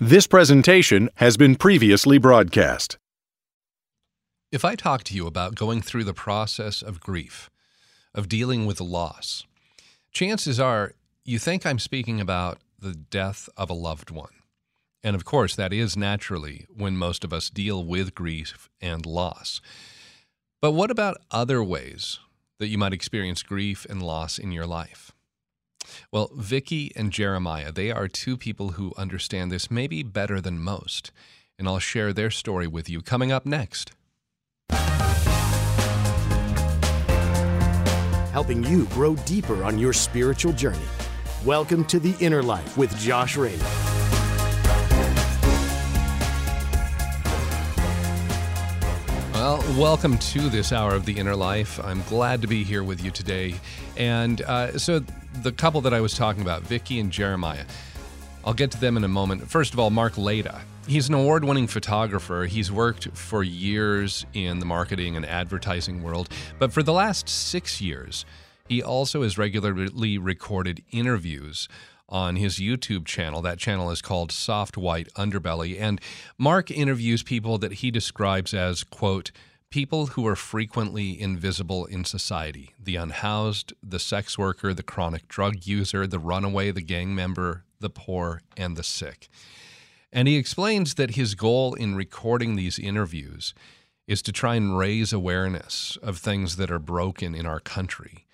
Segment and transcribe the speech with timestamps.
[0.00, 2.98] This presentation has been previously broadcast.
[4.52, 7.48] If I talk to you about going through the process of grief,
[8.14, 9.46] of dealing with loss,
[10.12, 10.92] chances are
[11.24, 14.34] you think I'm speaking about the death of a loved one.
[15.02, 19.62] And of course, that is naturally when most of us deal with grief and loss.
[20.60, 22.18] But what about other ways
[22.58, 25.12] that you might experience grief and loss in your life?
[26.10, 31.12] Well, Vicky and Jeremiah, they are two people who understand this maybe better than most.
[31.58, 33.92] And I'll share their story with you coming up next.
[38.32, 40.78] Helping you grow deeper on your spiritual journey.
[41.44, 43.62] Welcome to The Inner Life with Josh Raymond.
[49.32, 51.78] Well, welcome to this hour of the inner life.
[51.84, 53.54] I'm glad to be here with you today.
[53.96, 55.04] And uh, so,
[55.42, 57.64] the couple that I was talking about, Vicky and Jeremiah,
[58.44, 59.48] I'll get to them in a moment.
[59.48, 60.60] First of all, Mark Laita.
[60.86, 62.44] He's an award winning photographer.
[62.44, 67.80] He's worked for years in the marketing and advertising world, but for the last six
[67.80, 68.24] years,
[68.68, 71.68] he also has regularly recorded interviews
[72.08, 73.42] on his YouTube channel.
[73.42, 75.80] That channel is called Soft White Underbelly.
[75.80, 76.00] And
[76.38, 79.32] Mark interviews people that he describes as, quote,
[79.70, 85.66] people who are frequently invisible in society the unhoused, the sex worker, the chronic drug
[85.66, 89.28] user, the runaway, the gang member, the poor, and the sick.
[90.12, 93.54] And he explains that his goal in recording these interviews
[94.06, 98.26] is to try and raise awareness of things that are broken in our country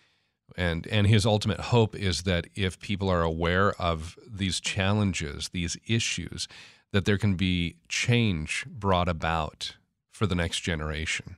[0.56, 5.76] and and his ultimate hope is that if people are aware of these challenges these
[5.86, 6.48] issues
[6.92, 9.76] that there can be change brought about
[10.12, 11.36] for the next generation.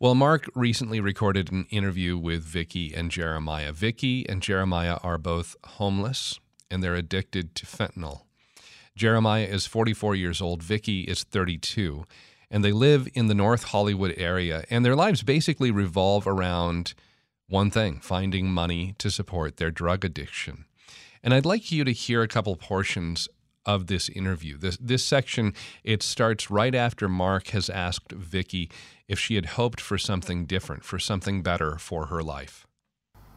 [0.00, 3.72] Well mark recently recorded an interview with vicky and jeremiah.
[3.72, 8.22] Vicky and jeremiah are both homeless and they're addicted to fentanyl.
[8.96, 12.04] Jeremiah is 44 years old vicky is 32
[12.50, 16.94] and they live in the north hollywood area and their lives basically revolve around
[17.48, 20.64] one thing finding money to support their drug addiction.
[21.22, 23.28] And I'd like you to hear a couple portions
[23.66, 24.56] of this interview.
[24.58, 28.70] This this section it starts right after Mark has asked Vicky
[29.08, 32.66] if she had hoped for something different, for something better for her life.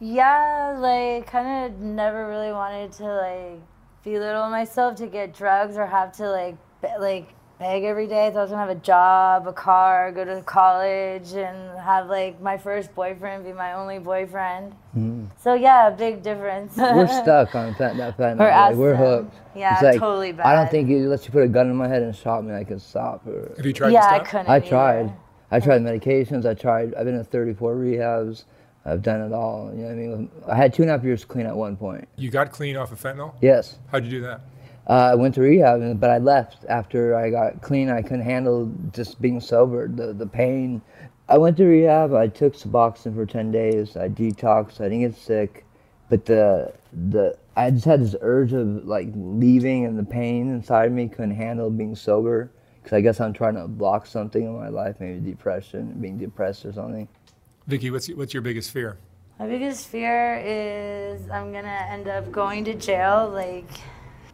[0.00, 3.60] Yeah, like kind of never really wanted to like
[4.04, 6.56] belittle myself to get drugs or have to like
[7.00, 8.30] like beg every day.
[8.32, 12.40] So I was gonna have a job, a car, go to college, and have like
[12.40, 14.74] my first boyfriend be my only boyfriend.
[14.96, 15.28] Mm.
[15.40, 16.76] So yeah, big difference.
[16.76, 18.38] we're stuck on that that fentanyl.
[18.38, 19.34] We're, like, we're hooked.
[19.54, 20.46] Yeah, it's like, totally bad.
[20.46, 22.54] I don't think you unless you put a gun in my head and shot me,
[22.54, 23.26] I could stop.
[23.26, 23.92] Or, Have you tried?
[23.92, 24.48] Yeah, I couldn't.
[24.48, 25.12] I tried.
[25.50, 26.44] I tried medications.
[26.44, 26.94] I tried.
[26.94, 28.44] I've been in 34 rehabs.
[28.84, 29.70] I've done it all.
[29.74, 30.30] You know what I mean?
[30.46, 32.08] I had two and a half years clean at one point.
[32.16, 33.34] You got clean off of fentanyl?
[33.40, 33.78] Yes.
[33.90, 34.40] How'd you do that?
[34.88, 37.90] Uh, I went to rehab, but I left after I got clean.
[37.90, 40.80] I couldn't handle just being sober, the, the pain.
[41.28, 42.14] I went to rehab.
[42.14, 43.98] I took Suboxone for 10 days.
[43.98, 44.80] I detoxed.
[44.80, 45.66] I didn't get sick.
[46.08, 46.72] But the,
[47.10, 51.36] the, I just had this urge of like leaving and the pain inside me couldn't
[51.36, 52.50] handle being sober.
[52.82, 56.64] Because I guess I'm trying to block something in my life, maybe depression, being depressed
[56.64, 57.06] or something.
[57.66, 58.96] Vicky, what's, what's your biggest fear?
[59.38, 63.28] My biggest fear is I'm going to end up going to jail.
[63.28, 63.68] Like,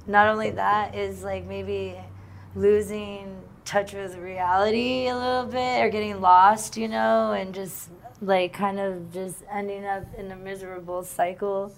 [0.06, 1.96] not only that is like maybe
[2.54, 8.52] losing touch with reality a little bit or getting lost, you know, and just like
[8.52, 11.74] kind of just ending up in a miserable cycle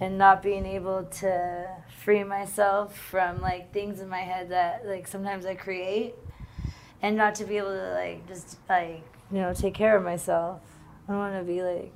[0.00, 1.68] and not being able to
[2.02, 6.14] free myself from like things in my head that like sometimes I create
[7.00, 10.60] and not to be able to like just like you know take care of myself.
[11.08, 11.92] I don't want to be like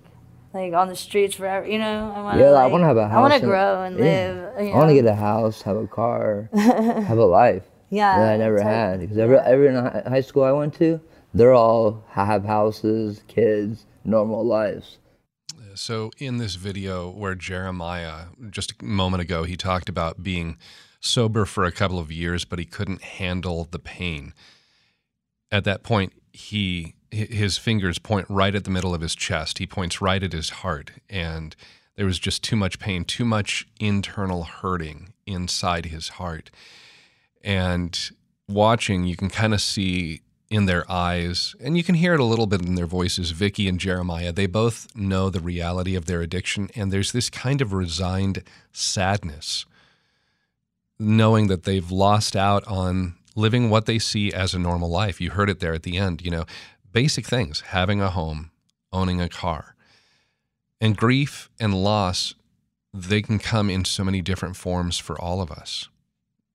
[0.57, 1.67] like on the streets forever.
[1.67, 2.39] You know, I want.
[2.39, 3.17] Yeah, like, I want to have a house.
[3.17, 4.05] I want to grow and yeah.
[4.05, 4.57] live.
[4.57, 4.75] Uh, you know?
[4.75, 7.65] I want to get a house, have a car, have a life.
[7.91, 11.01] Yeah, that I never had because every every high school I went to,
[11.35, 14.99] they're all have houses, kids, normal lives.
[15.75, 20.57] So in this video where Jeremiah just a moment ago he talked about being
[21.01, 24.33] sober for a couple of years, but he couldn't handle the pain.
[25.51, 29.59] At that point, he his fingers point right at the middle of his chest.
[29.59, 30.93] He points right at his heart.
[31.09, 31.55] And
[31.97, 36.51] there was just too much pain, too much internal hurting inside his heart.
[37.43, 37.99] And
[38.49, 42.25] watching, you can kind of see in their eyes, and you can hear it a
[42.25, 44.33] little bit in their voices, Vicky and Jeremiah.
[44.33, 49.67] They both know the reality of their addiction, and there's this kind of resigned sadness,
[51.01, 55.21] knowing that they've lost out on living what they see as a normal life.
[55.21, 56.47] You heard it there at the end, you know,
[56.97, 58.51] basic things having a home,
[58.91, 59.75] owning a car.
[60.81, 62.35] And grief and loss,
[62.95, 65.91] they can come in so many different forms for all of us.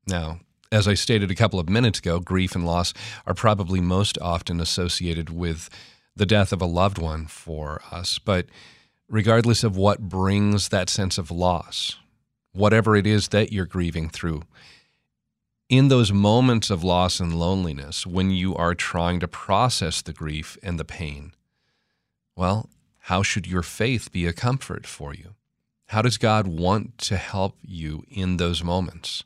[0.07, 0.39] Now,
[0.71, 2.93] As I stated a couple of minutes ago, grief and loss
[3.27, 5.69] are probably most often associated with
[6.15, 8.17] the death of a loved one for us.
[8.17, 8.45] But
[9.09, 11.97] regardless of what brings that sense of loss,
[12.53, 14.43] whatever it is that you're grieving through,
[15.71, 20.57] in those moments of loss and loneliness, when you are trying to process the grief
[20.62, 21.31] and the pain,
[22.35, 22.69] well,
[23.06, 25.33] how should your faith be a comfort for you?
[25.88, 29.23] How does God want to help you in those moments?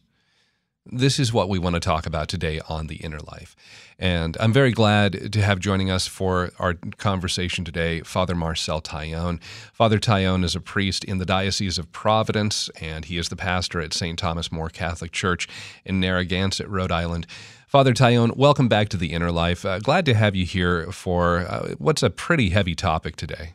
[0.91, 3.55] This is what we want to talk about today on The Inner Life.
[3.97, 9.41] And I'm very glad to have joining us for our conversation today Father Marcel Taillon.
[9.73, 13.81] Father Taillon is a priest in the Diocese of Providence, and he is the pastor
[13.81, 14.19] at St.
[14.19, 15.47] Thomas More Catholic Church
[15.85, 17.25] in Narragansett, Rhode Island.
[17.67, 19.65] Father Taillon, welcome back to The Inner Life.
[19.65, 23.53] Uh, glad to have you here for uh, what's a pretty heavy topic today.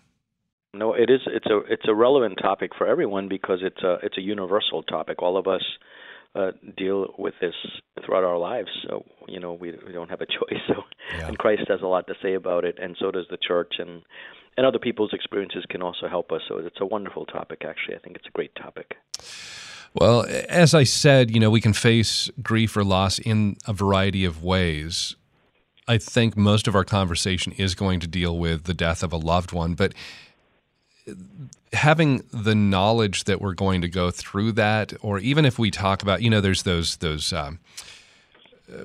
[0.74, 1.20] No, it is.
[1.26, 5.20] It's a it's a relevant topic for everyone because it's a it's a universal topic.
[5.20, 5.62] All of us
[6.34, 7.54] uh, deal with this
[8.04, 8.68] throughout our lives.
[8.86, 10.60] So you know we we don't have a choice.
[10.68, 10.82] So
[11.16, 11.28] yeah.
[11.28, 14.02] and Christ has a lot to say about it, and so does the church, and
[14.56, 16.42] and other people's experiences can also help us.
[16.48, 17.62] So it's a wonderful topic.
[17.66, 18.96] Actually, I think it's a great topic.
[19.92, 24.24] Well, as I said, you know, we can face grief or loss in a variety
[24.24, 25.16] of ways.
[25.88, 29.16] I think most of our conversation is going to deal with the death of a
[29.16, 29.92] loved one, but
[31.72, 36.02] having the knowledge that we're going to go through that, or even if we talk
[36.02, 37.58] about, you know, there's those those um,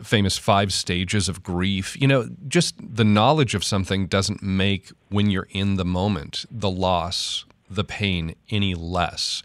[0.04, 2.00] famous five stages of grief.
[2.00, 6.70] You know, just the knowledge of something doesn't make when you're in the moment the
[6.70, 9.44] loss, the pain any less.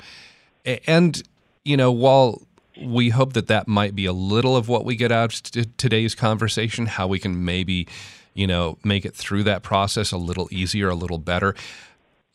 [0.87, 1.22] And
[1.64, 2.43] you know, while
[2.81, 6.14] we hope that that might be a little of what we get out of today's
[6.14, 7.87] conversation, how we can maybe,
[8.34, 11.55] you know, make it through that process a little easier, a little better.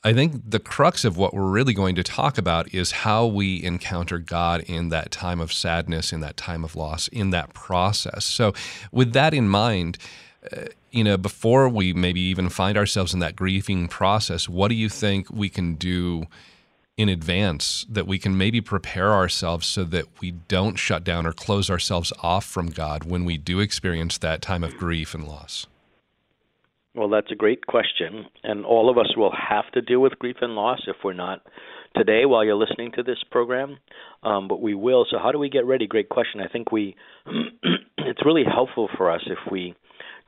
[0.06, 3.64] I think the crux of what we're really going to talk about is how we
[3.64, 8.24] encounter God in that time of sadness, in that time of loss, in that process.
[8.24, 8.54] So,
[8.92, 9.98] with that in mind,
[10.56, 14.76] uh, you know, before we maybe even find ourselves in that grieving process, what do
[14.76, 16.28] you think we can do
[16.98, 21.34] in advance that we can maybe prepare ourselves so that we don't shut down or
[21.34, 25.66] close ourselves off from God when we do experience that time of grief and loss?
[26.96, 28.26] Well, that's a great question.
[28.44, 31.42] And all of us will have to deal with grief and loss if we're not
[31.96, 33.78] today while you're listening to this program.
[34.24, 35.06] Um, but we will.
[35.10, 35.88] So, how do we get ready?
[35.88, 36.40] Great question.
[36.40, 36.96] I think we,
[37.98, 39.76] it's really helpful for us if we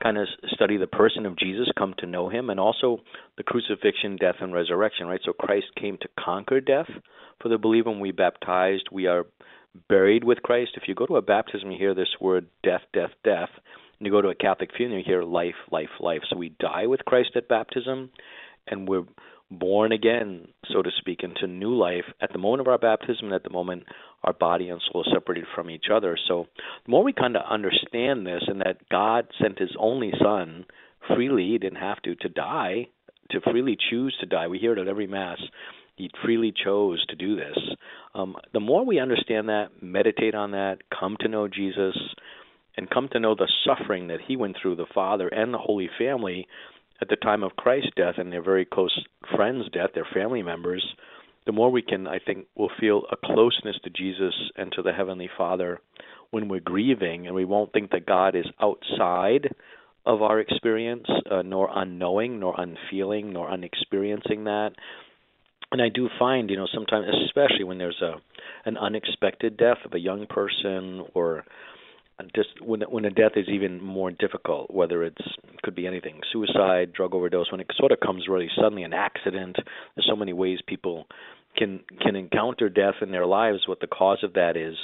[0.02, 2.98] kind of study the person of Jesus, come to know him, and also
[3.36, 5.20] the crucifixion, death, and resurrection, right?
[5.24, 6.90] So, Christ came to conquer death
[7.40, 7.90] for the believer.
[7.90, 9.24] When we baptized, we are
[9.88, 10.72] buried with Christ.
[10.76, 13.50] If you go to a baptism, you hear this word death, death, death
[13.98, 16.22] and you go to a Catholic funeral, you hear life, life, life.
[16.28, 18.10] So we die with Christ at baptism,
[18.66, 19.04] and we're
[19.50, 23.34] born again, so to speak, into new life at the moment of our baptism and
[23.34, 23.84] at the moment
[24.22, 26.18] our body and soul are separated from each other.
[26.28, 26.46] So
[26.84, 30.66] the more we kind of understand this and that God sent his only son
[31.14, 32.88] freely, he didn't have to, to die,
[33.30, 34.48] to freely choose to die.
[34.48, 35.38] We hear it at every Mass.
[35.96, 37.58] He freely chose to do this.
[38.14, 41.96] Um, the more we understand that, meditate on that, come to know Jesus,
[42.78, 45.90] and come to know the suffering that he went through, the Father and the Holy
[45.98, 46.46] Family,
[47.00, 49.04] at the time of Christ's death and their very close
[49.34, 50.86] friends' death, their family members,
[51.44, 54.92] the more we can, I think, will feel a closeness to Jesus and to the
[54.92, 55.80] Heavenly Father
[56.30, 59.52] when we're grieving, and we won't think that God is outside
[60.06, 64.70] of our experience, uh, nor unknowing, nor unfeeling, nor unexperiencing that.
[65.72, 68.14] And I do find, you know, sometimes, especially when there's a
[68.64, 71.44] an unexpected death of a young person or
[72.34, 75.22] just when when a death is even more difficult, whether it's
[75.62, 79.56] could be anything, suicide, drug overdose, when it sort of comes really suddenly, an accident.
[79.94, 81.06] There's so many ways people
[81.56, 84.76] can can encounter death in their lives, what the cause of that is.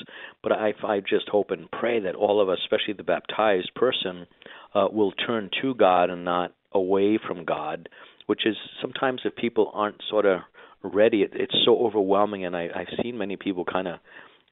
[0.42, 4.26] But I I just hope and pray that all of us, especially the baptized person,
[4.74, 7.88] uh, will turn to God and not away from God,
[8.26, 10.40] which is sometimes if people aren't sort of
[10.82, 13.98] ready, it, it's so overwhelming, and I I've seen many people kind of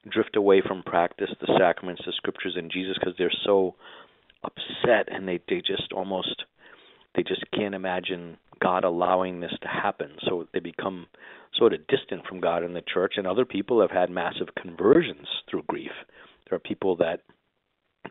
[0.09, 3.75] drift away from practice, the sacraments, the scriptures, and Jesus because they're so
[4.43, 6.43] upset and they they just almost
[7.15, 10.11] they just can't imagine God allowing this to happen.
[10.27, 11.07] So they become
[11.55, 13.13] sort of distant from God and the church.
[13.17, 15.91] And other people have had massive conversions through grief.
[16.49, 17.21] There are people that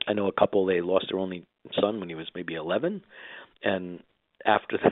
[0.07, 1.47] I know a couple they lost their only
[1.81, 3.03] son when he was maybe 11,
[3.63, 4.01] and
[4.45, 4.91] after the,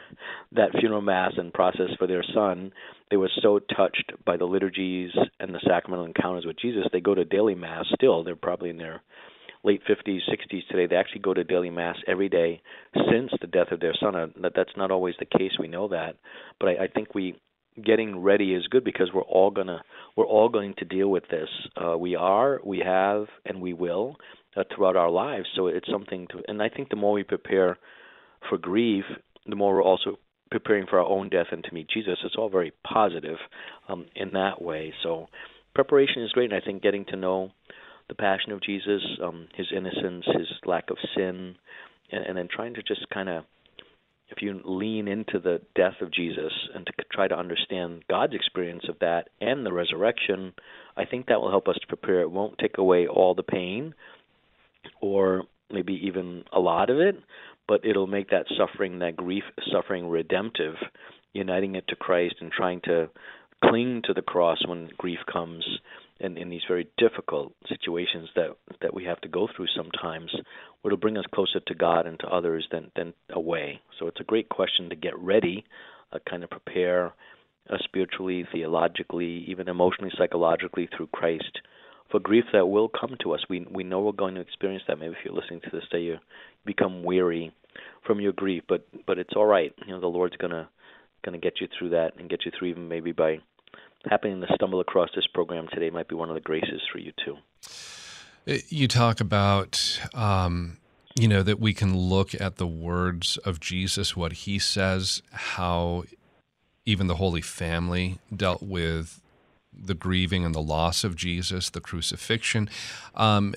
[0.53, 2.73] that funeral mass and process for their son,
[3.11, 6.85] they were so touched by the liturgies and the sacramental encounters with Jesus.
[6.93, 8.25] They go to daily mass still.
[8.25, 9.03] They're probably in their
[9.63, 10.87] late 50s, 60s today.
[10.87, 12.63] They actually go to daily mass every day
[12.95, 14.17] since the death of their son.
[14.17, 15.53] Uh, that that's not always the case.
[15.59, 16.17] We know that,
[16.59, 17.37] but I, I think we
[17.85, 19.83] getting ready is good because we're all gonna
[20.17, 21.49] we're all going to deal with this.
[21.77, 24.17] Uh, we are, we have, and we will
[24.57, 25.47] uh, throughout our lives.
[25.55, 27.79] So it's something to, and I think the more we prepare
[28.49, 29.05] for grief,
[29.47, 30.19] the more we're also
[30.51, 32.19] preparing for our own death and to meet Jesus.
[32.25, 33.39] It's all very positive
[33.89, 34.93] um, in that way.
[35.03, 35.29] So
[35.75, 37.51] preparation is great, and I think getting to know
[38.09, 41.55] the passion of Jesus, um, his innocence, his lack of sin,
[42.11, 43.45] and, and then trying to just kind of
[44.31, 48.85] if you lean into the death of Jesus and to try to understand God's experience
[48.89, 50.53] of that and the resurrection,
[50.97, 52.21] I think that will help us to prepare.
[52.21, 53.93] It won't take away all the pain
[55.01, 57.17] or maybe even a lot of it,
[57.71, 60.75] but it'll make that suffering, that grief suffering redemptive,
[61.33, 63.09] uniting it to Christ and trying to
[63.65, 65.65] cling to the cross when grief comes
[66.19, 70.35] in, in these very difficult situations that that we have to go through sometimes,
[70.85, 73.81] it'll bring us closer to God and to others than than away.
[74.01, 75.65] So it's a great question to get ready,
[76.13, 77.15] uh, kind of prepare
[77.71, 81.61] uh, spiritually, theologically, even emotionally, psychologically through Christ
[82.11, 83.41] for grief that will come to us.
[83.49, 84.99] We we know we're going to experience that.
[84.99, 86.17] Maybe if you're listening to this day, you
[86.65, 87.53] become weary
[88.07, 89.73] from your grief, but but it's all right.
[89.87, 90.69] You know, the Lord's gonna
[91.25, 93.39] gonna get you through that and get you through even maybe by
[94.09, 97.13] happening to stumble across this program today might be one of the graces for you
[97.25, 97.37] too.
[98.49, 100.79] Uh, you talk about, um,
[101.15, 106.05] you know, that we can look at the words of Jesus, what he says, how
[106.87, 109.21] even the Holy Family dealt with
[109.73, 112.69] the grieving and the loss of Jesus, the crucifixion.
[113.15, 113.55] Um,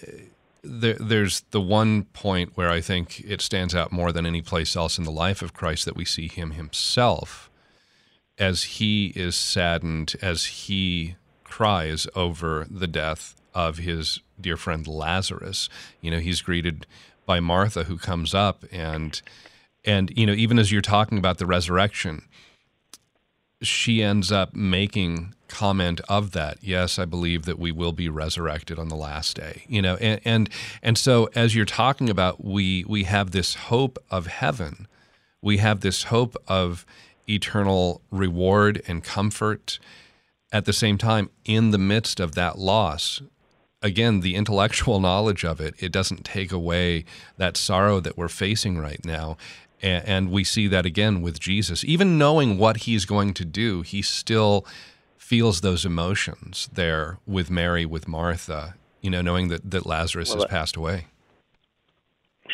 [0.63, 4.75] there, there's the one point where I think it stands out more than any place
[4.75, 7.49] else in the life of Christ that we see him himself
[8.37, 15.69] as he is saddened, as he cries over the death of his dear friend Lazarus.
[16.01, 16.87] You know, he's greeted
[17.25, 19.21] by Martha, who comes up and
[19.85, 22.23] and you know, even as you're talking about the resurrection,
[23.61, 26.57] she ends up making comment of that.
[26.61, 29.63] Yes, I believe that we will be resurrected on the last day.
[29.67, 30.49] You know, and and,
[30.81, 34.87] and so as you're talking about, we we have this hope of heaven.
[35.41, 36.85] We have this hope of
[37.29, 39.79] eternal reward and comfort.
[40.51, 43.21] At the same time, in the midst of that loss,
[43.81, 47.05] again, the intellectual knowledge of it, it doesn't take away
[47.37, 49.37] that sorrow that we're facing right now.
[49.81, 51.83] And, we see that again with Jesus.
[51.83, 54.65] Even knowing what he's going to do, he still
[55.23, 60.39] feels those emotions there with Mary, with Martha, you know, knowing that, that Lazarus well,
[60.39, 61.07] has passed away.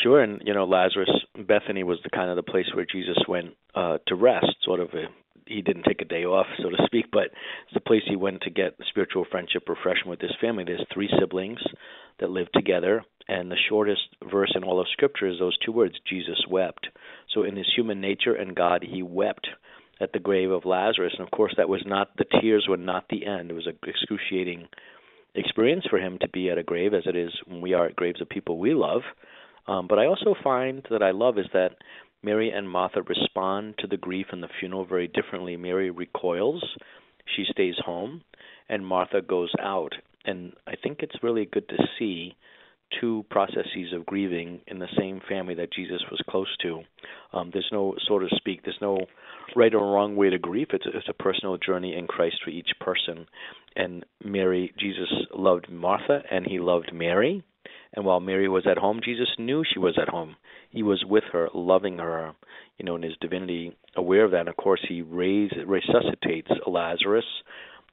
[0.02, 3.56] Sure, and you know Lazarus, Bethany was the kind of the place where Jesus went
[3.76, 4.56] uh, to rest.
[4.64, 5.06] Sort of, a,
[5.48, 7.26] he didn't take a day off, so to speak, but
[7.66, 10.64] it's the place he went to get spiritual friendship, refreshment with his family.
[10.64, 11.60] There's three siblings
[12.20, 15.96] that live together, and the shortest verse in all of Scripture is those two words:
[16.08, 16.88] Jesus wept.
[17.34, 19.48] So, in his human nature and God, he wept
[20.02, 23.06] at the grave of Lazarus, and of course, that was not the tears were not
[23.10, 23.52] the end.
[23.52, 24.68] It was an excruciating
[25.36, 27.96] experience for him to be at a grave, as it is when we are at
[27.96, 29.02] graves of people we love.
[29.68, 31.76] Um, but I also find that I love is that
[32.24, 35.56] Mary and Martha respond to the grief and the funeral very differently.
[35.58, 36.64] Mary recoils,
[37.36, 38.22] she stays home,
[38.68, 39.94] and Martha goes out.
[40.26, 42.36] And I think it's really good to see
[43.00, 46.82] two processes of grieving in the same family that Jesus was close to.
[47.34, 49.00] Um, there's no, so to speak, there's no
[49.56, 50.68] right or wrong way to grieve.
[50.74, 53.28] It's a, it's a personal journey in Christ for each person.
[53.76, 57.44] And Mary, Jesus loved Martha and he loved Mary.
[57.94, 60.36] And while Mary was at home, Jesus knew she was at home.
[60.70, 62.34] He was with her, loving her,
[62.78, 64.42] you know, in his divinity, aware of that.
[64.42, 67.26] And of course, he raised, resuscitates Lazarus.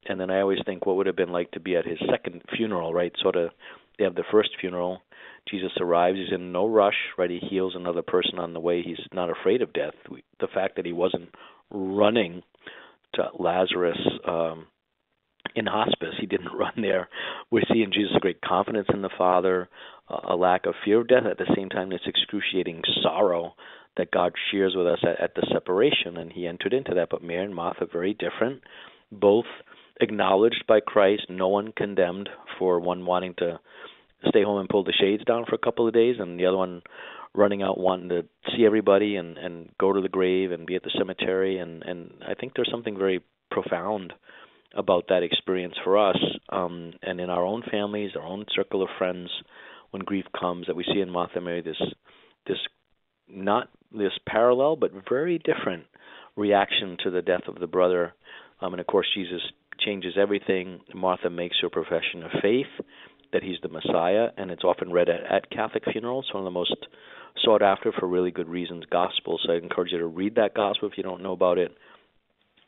[0.09, 2.43] And then I always think what would have been like to be at his second
[2.57, 3.13] funeral, right?
[3.23, 3.51] Sort of,
[3.99, 5.01] they have the first funeral.
[5.49, 6.19] Jesus arrives.
[6.19, 7.31] He's in no rush, right?
[7.31, 8.83] He heals another person on the way.
[8.83, 9.95] He's not afraid of death.
[10.41, 11.31] The fact that he wasn't
[11.71, 12.43] running
[13.15, 14.67] to Lazarus um,
[15.55, 16.15] in hospice.
[16.21, 17.09] He didn't run there.
[17.51, 19.69] We see in Jesus a great confidence in the Father,
[20.09, 23.55] a lack of fear of death, at the same time, this excruciating sorrow
[23.97, 27.09] that God shares with us at, at the separation, and he entered into that.
[27.11, 28.63] But Mary and Martha, very different,
[29.11, 29.47] both
[30.01, 33.59] acknowledged by Christ, no one condemned for one wanting to
[34.29, 36.57] stay home and pull the shades down for a couple of days, and the other
[36.57, 36.83] one
[37.37, 38.25] running out wanting to
[38.57, 42.11] see everybody and and go to the grave and be at the cemetery and and
[42.27, 43.21] I think there's something very
[43.51, 44.15] profound
[44.75, 46.17] about that experience for us
[46.51, 49.31] um, and in our own families, our own circle of friends,
[49.91, 51.81] when grief comes, that we see in Martha Mary this
[52.47, 52.59] this
[53.29, 55.85] not this parallel but very different
[56.37, 58.15] reaction to the death of the brother.
[58.61, 59.41] Um, and of course, Jesus
[59.79, 60.81] changes everything.
[60.95, 62.67] Martha makes her profession of faith
[63.33, 66.29] that he's the Messiah, and it's often read at, at Catholic funerals.
[66.33, 66.75] One of the most
[67.45, 69.39] sought after for really good reasons gospel.
[69.45, 71.73] So I encourage you to read that gospel if you don't know about it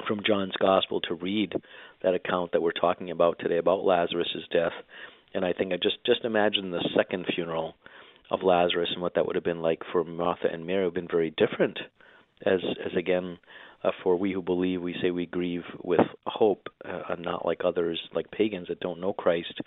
[0.07, 1.53] from John's Gospel to read
[2.03, 4.73] that account that we're talking about today about Lazarus's death.
[5.35, 7.75] And I think I just just imagine the second funeral
[8.31, 10.95] of Lazarus and what that would have been like for Martha and Mary would have
[10.95, 11.79] been very different.
[12.47, 13.38] As as again,
[13.83, 18.00] uh, for we who believe, we say we grieve with hope, uh, not like others,
[18.15, 19.61] like pagans that don't know Christ.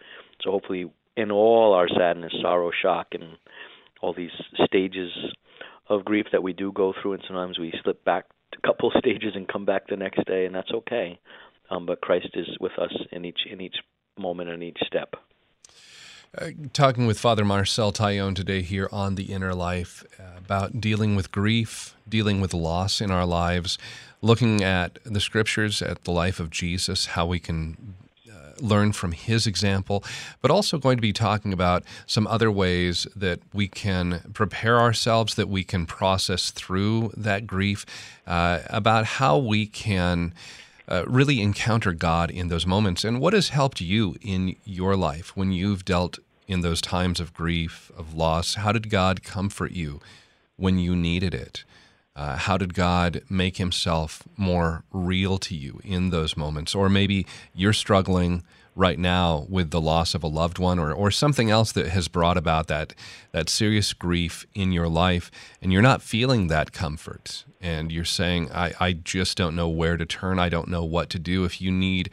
[0.44, 3.38] So hopefully, in all our sadness, sorrow, shock, and
[4.02, 4.32] all these
[4.66, 5.12] stages
[5.90, 8.26] of grief that we do go through, and sometimes we slip back
[8.58, 11.20] a couple stages and come back the next day, and that's okay.
[11.70, 13.76] Um, but Christ is with us in each in each
[14.18, 15.16] moment and each step.
[16.38, 21.18] Uh, talking with Father Marcel Taillon today here on The Inner Life uh, about dealing
[21.18, 23.78] with grief, dealing with loss in our lives,
[24.22, 27.96] looking at the scriptures, at the life of Jesus, how we can
[28.62, 30.04] learn from his example,
[30.42, 35.36] but also going to be talking about some other ways that we can prepare ourselves,
[35.36, 37.86] that we can process through that grief,
[38.28, 40.34] uh, about how we can
[40.88, 43.04] uh, really encounter God in those moments.
[43.04, 47.34] And what has helped you in your life when you've dealt in those times of
[47.34, 48.56] grief, of loss?
[48.56, 50.02] How did God comfort you
[50.58, 51.64] when you needed it?
[52.16, 56.76] Uh, how did God make himself more real to you in those moments?
[56.76, 58.44] Or maybe you're struggling
[58.76, 62.08] right now with the loss of a loved one or, or something else that has
[62.08, 62.94] brought about that,
[63.32, 65.30] that serious grief in your life,
[65.62, 67.44] and you're not feeling that comfort.
[67.60, 70.40] And you're saying, I, I just don't know where to turn.
[70.40, 71.44] I don't know what to do.
[71.44, 72.10] If you need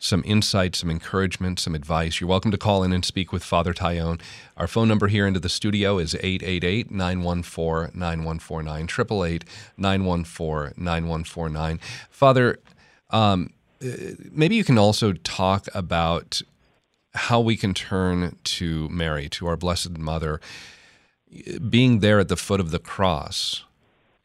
[0.00, 3.74] some insight, some encouragement, some advice, you're welcome to call in and speak with Father
[3.74, 4.18] Taillon.
[4.56, 9.44] Our phone number here into the studio is 888 914 9149, 888
[9.76, 11.80] 914 9149.
[12.08, 12.58] Father,
[13.10, 13.52] um,
[14.32, 16.40] maybe you can also talk about
[17.12, 20.40] how we can turn to Mary, to our Blessed Mother,
[21.68, 23.64] being there at the foot of the cross.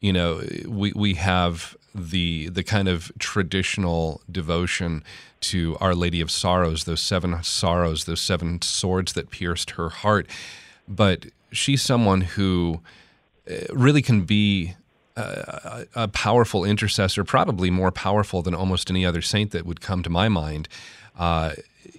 [0.00, 5.02] You know, we we have the the kind of traditional devotion
[5.50, 10.28] to Our Lady of Sorrows, those seven sorrows, those seven swords that pierced her heart.
[10.88, 12.80] But she's someone who
[13.50, 14.74] uh, really can be
[15.16, 20.02] a, a, powerful intercessor, probably more powerful than almost any other saint that would come
[20.02, 20.68] to my mind,
[21.18, 21.52] uh,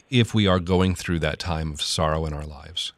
[0.10, 2.94] if we are going through that time of sorrow in our lives.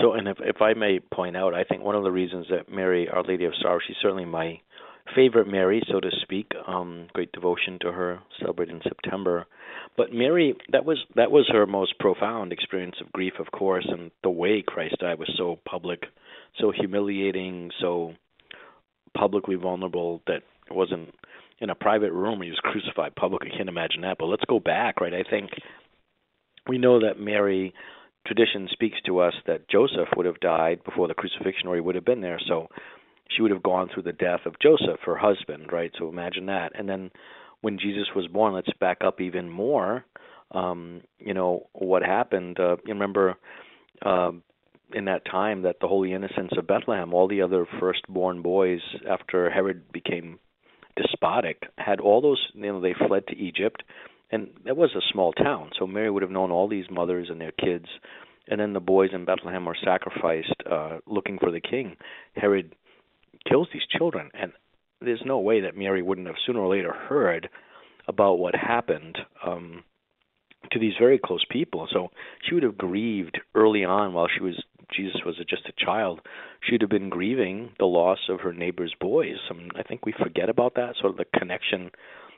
[0.00, 2.72] So, and if, if I may point out, I think one of the reasons that
[2.72, 4.58] Mary, Our Lady of Sorrow, she's certainly my
[5.14, 6.52] favorite Mary, so to speak.
[6.66, 9.46] Um, great devotion to her, celebrated in September.
[9.96, 14.10] But Mary, that was that was her most profound experience of grief, of course, and
[14.22, 16.04] the way Christ died was so public,
[16.58, 18.14] so humiliating, so
[19.14, 21.14] publicly vulnerable that it wasn't
[21.60, 23.50] in a private room he was crucified publicly.
[23.52, 24.18] I can't imagine that.
[24.18, 25.14] But let's go back, right?
[25.14, 25.50] I think
[26.68, 27.74] we know that Mary
[28.26, 31.96] tradition speaks to us that Joseph would have died before the crucifixion or he would
[31.96, 32.40] have been there.
[32.46, 32.68] So
[33.34, 35.92] she would have gone through the death of Joseph, her husband, right?
[35.98, 36.72] So imagine that.
[36.74, 37.10] And then
[37.60, 40.04] when Jesus was born, let's back up even more.
[40.50, 43.36] Um, you know, what happened, uh, you remember
[44.04, 44.32] uh,
[44.94, 49.50] in that time that the Holy Innocents of Bethlehem, all the other firstborn boys after
[49.50, 50.38] Herod became
[50.96, 52.44] despotic, had all those.
[52.54, 53.82] You know, they fled to Egypt,
[54.30, 55.70] and it was a small town.
[55.78, 57.86] So Mary would have known all these mothers and their kids,
[58.48, 61.96] and then the boys in Bethlehem were sacrificed, uh, looking for the king.
[62.34, 62.74] Herod
[63.48, 64.52] kills these children, and
[65.00, 67.48] there's no way that Mary wouldn't have sooner or later heard
[68.08, 69.18] about what happened.
[69.44, 69.84] Um,
[70.70, 71.88] to these very close people.
[71.92, 72.10] So
[72.42, 74.62] she would have grieved early on while she was
[74.94, 76.20] Jesus was just a child.
[76.60, 79.36] She'd have been grieving the loss of her neighbor's boys.
[79.50, 81.90] I, I think we forget about that sort of the connection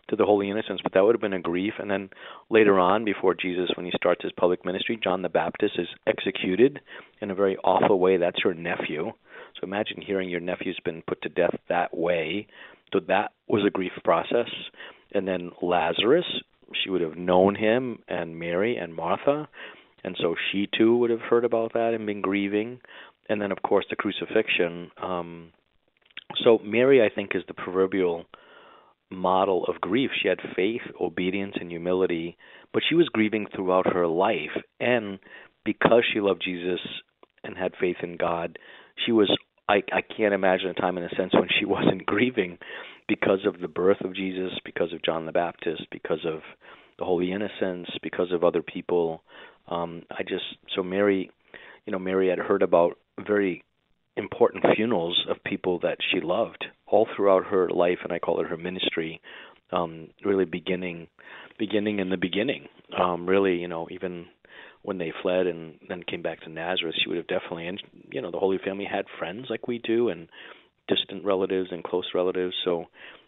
[0.09, 1.75] to the Holy Innocents, but that would have been a grief.
[1.79, 2.11] And then
[2.51, 6.81] later on, before Jesus, when he starts his public ministry, John the Baptist is executed
[7.21, 8.19] in a very awful way.
[8.19, 9.13] That's her nephew.
[9.55, 12.47] So imagine hearing your nephew's been put to death that way.
[12.93, 14.49] So that was a grief process.
[15.13, 16.27] And then Lazarus,
[16.83, 19.49] she would have known him and Mary and Martha,
[20.03, 22.81] and so she too would have heard about that and been grieving.
[23.29, 24.91] And then, of course, the crucifixion.
[25.03, 25.53] Um,
[26.45, 28.27] so Mary, I think, is the proverbial
[29.11, 30.11] model of grief.
[30.21, 32.37] She had faith, obedience, and humility,
[32.73, 34.51] but she was grieving throughout her life.
[34.79, 35.19] And
[35.65, 36.81] because she loved Jesus
[37.43, 38.59] and had faith in God,
[39.05, 39.35] she was.
[39.67, 42.59] I, I can't imagine a time, in a sense, when she wasn't grieving
[43.09, 46.41] because of the birth of Jesus, because of John the Baptist, because of
[46.99, 49.23] the Holy Innocents, because of other people.
[49.69, 51.31] Um, I just so Mary,
[51.87, 53.65] you know, Mary had heard about very
[54.17, 58.49] important funerals of people that she loved all throughout her life, and I call it
[58.49, 59.21] her ministry.
[59.73, 61.09] Um, really beginning,
[61.59, 62.69] beginning in the beginning.
[62.97, 64.27] Um, really, you know, even
[64.85, 68.21] when they fled and then came back to Nazareth, she would have definitely, and you
[68.21, 70.29] know, the Holy Family had friends like we do, and
[70.87, 72.55] distant relatives and close relatives.
[72.65, 72.85] So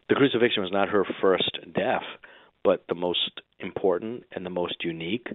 [0.08, 2.04] the crucifixion was not her first death,
[2.62, 5.26] but the most important and the most unique.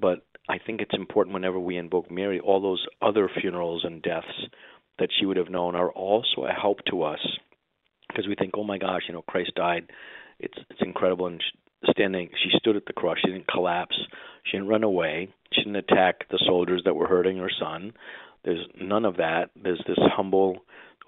[0.00, 4.26] But I think it's important whenever we invoke Mary, all those other funerals and deaths
[5.00, 7.18] that she would have known are also a help to us
[8.08, 9.90] because we think, oh my gosh, you know, Christ died.
[10.38, 11.42] It's it's incredible, and
[11.90, 13.18] standing, she stood at the cross.
[13.24, 13.96] She didn't collapse.
[14.44, 15.28] She didn't run away.
[15.52, 17.92] She didn't attack the soldiers that were hurting her son.
[18.44, 19.50] There's none of that.
[19.60, 20.58] There's this humble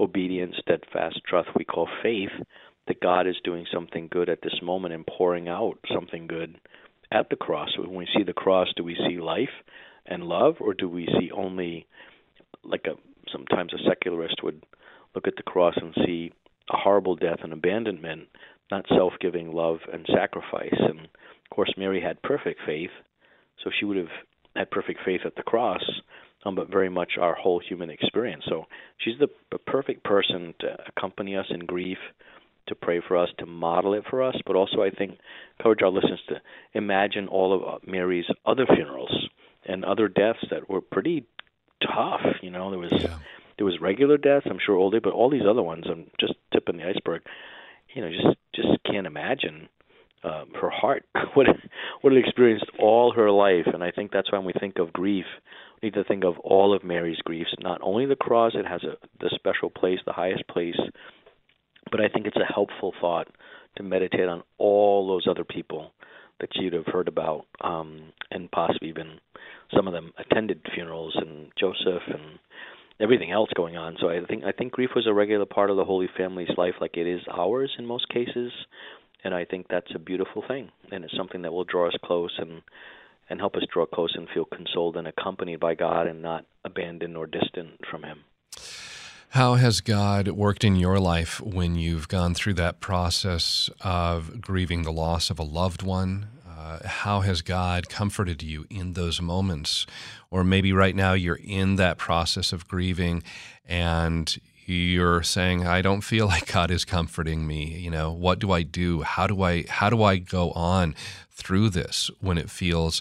[0.01, 2.31] obedience, steadfast trust we call faith
[2.87, 6.57] that God is doing something good at this moment and pouring out something good
[7.13, 7.69] at the cross.
[7.79, 9.49] When we see the cross, do we see life
[10.07, 11.87] and love, or do we see only
[12.65, 12.95] like a
[13.31, 14.65] sometimes a secularist would
[15.15, 16.33] look at the cross and see
[16.71, 18.29] a horrible death and abandonment,
[18.71, 20.75] not self-giving love and sacrifice.
[20.79, 22.91] And of course, Mary had perfect faith,
[23.63, 24.07] so she would have
[24.55, 25.83] had perfect faith at the cross,
[26.45, 28.45] um, but very much our whole human experience.
[28.49, 28.67] So
[28.99, 31.99] she's the, the perfect person to accompany us in grief,
[32.69, 35.19] to pray for us, to model it for us, but also I think
[35.59, 36.41] encourage our listeners to
[36.75, 39.29] imagine all of uh, Mary's other funerals
[39.65, 41.25] and other deaths that were pretty
[41.83, 42.21] tough.
[42.43, 43.19] You know, there was yeah.
[43.57, 46.35] there was regular deaths, I'm sure all day, but all these other ones, I'm just
[46.53, 47.23] tipping the iceberg.
[47.95, 49.69] You know, just just can't imagine
[50.25, 51.47] uh, her heart what
[52.01, 55.25] what it experienced all her life, and I think that's when we think of grief,
[55.83, 58.53] we need to think of all of Mary's griefs, not only the cross.
[58.55, 60.79] It has a the special place, the highest place,
[61.91, 63.29] but I think it's a helpful thought
[63.77, 65.93] to meditate on all those other people
[66.41, 69.19] that you'd have heard about, um, and possibly even
[69.75, 72.39] some of them attended funerals and Joseph and
[73.01, 73.97] everything else going on.
[74.01, 76.75] So I think I think grief was a regular part of the Holy Family's life,
[76.81, 78.53] like it is ours in most cases,
[79.25, 82.35] and I think that's a beautiful thing, and it's something that will draw us close
[82.39, 82.63] and
[83.31, 87.17] and help us draw close and feel consoled and accompanied by God and not abandoned
[87.17, 88.25] or distant from Him.
[89.33, 94.85] How has God worked in your life when you've gone through that process of grieving
[94.85, 96.29] the loss of a loved one?
[96.59, 99.87] Uh, how has God comforted you in those moments?
[100.31, 103.23] Or maybe right now you're in that process of grieving
[103.65, 108.53] and you're saying I don't feel like God is comforting me you know what do
[108.53, 110.95] I do how do I how do I go on
[111.31, 113.01] through this when it feels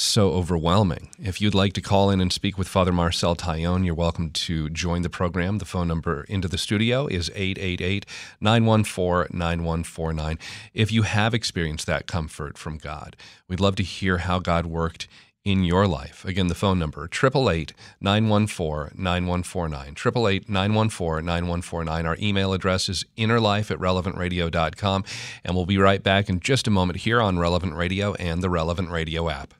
[0.00, 1.10] so overwhelming.
[1.18, 4.70] If you'd like to call in and speak with Father Marcel Taillon, you're welcome to
[4.70, 5.58] join the program.
[5.58, 8.06] The phone number into the studio is 888
[8.40, 10.38] 914 9149.
[10.72, 13.14] If you have experienced that comfort from God,
[13.46, 15.06] we'd love to hear how God worked
[15.44, 16.24] in your life.
[16.24, 19.88] Again, the phone number 888 914 9149.
[19.90, 22.06] 888 914 9149.
[22.06, 25.04] Our email address is innerlife at relevantradio.com.
[25.44, 28.50] And we'll be right back in just a moment here on Relevant Radio and the
[28.50, 29.54] Relevant Radio app.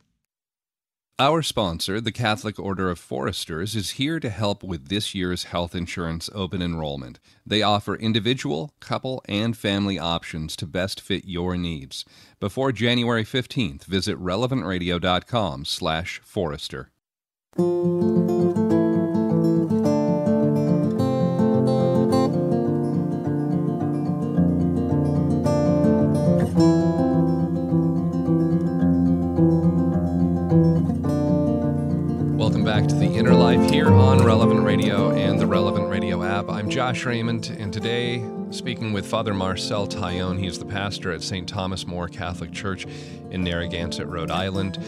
[1.19, 5.75] Our sponsor, the Catholic Order of Foresters, is here to help with this year's health
[5.75, 7.21] insurance open enrollment.
[7.45, 12.07] They offer individual, couple, and family options to best fit your needs.
[12.39, 16.91] Before January 15th, visit relevantradio.com/forester.
[33.21, 36.49] Inner Life here on Relevant Radio and the Relevant Radio app.
[36.49, 40.39] I'm Josh Raymond, and today speaking with Father Marcel Taillon.
[40.39, 41.47] He's the pastor at St.
[41.47, 42.87] Thomas More Catholic Church
[43.31, 44.79] in Narragansett, Rhode Island,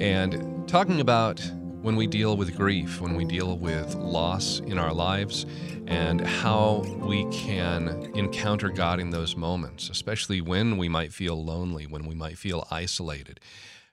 [0.00, 1.42] and talking about
[1.82, 5.44] when we deal with grief, when we deal with loss in our lives,
[5.86, 11.86] and how we can encounter God in those moments, especially when we might feel lonely,
[11.86, 13.40] when we might feel isolated,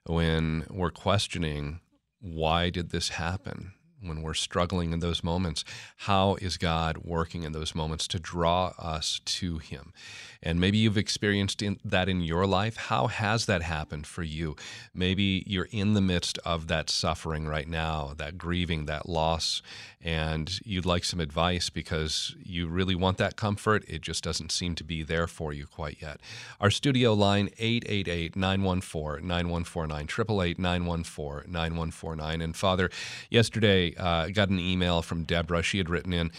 [0.06, 1.80] when we're questioning
[2.22, 3.72] why did this happen?
[4.02, 5.64] When we're struggling in those moments,
[5.98, 9.92] how is God working in those moments to draw us to Him?
[10.42, 12.76] And maybe you've experienced in, that in your life.
[12.76, 14.56] How has that happened for you?
[14.94, 19.62] Maybe you're in the midst of that suffering right now, that grieving, that loss,
[20.00, 23.84] and you'd like some advice because you really want that comfort.
[23.86, 26.20] It just doesn't seem to be there for you quite yet.
[26.60, 32.40] Our studio line 888 914 9149 888 914 9149.
[32.40, 32.90] And Father,
[33.30, 35.62] yesterday uh, got an email from Deborah.
[35.62, 36.32] She had written in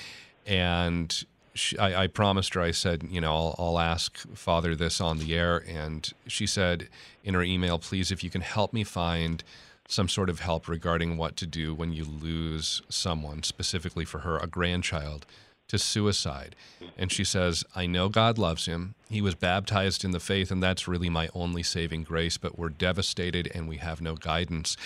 [0.46, 5.00] and she, I, I, promised her, I said, you know, I'll, I'll, ask Father this
[5.00, 5.64] on the air.
[5.68, 6.90] And she said
[7.24, 9.44] in her email, please, if you can help me find
[9.88, 14.38] some sort of help regarding what to do when you lose someone, specifically for her,
[14.38, 15.26] a grandchild,
[15.74, 16.56] to suicide.
[17.00, 18.94] And she says, I know God loves him.
[19.10, 22.70] He was baptized in the faith, and that's really my only saving grace, but we're
[22.70, 24.78] devastated and we have no guidance.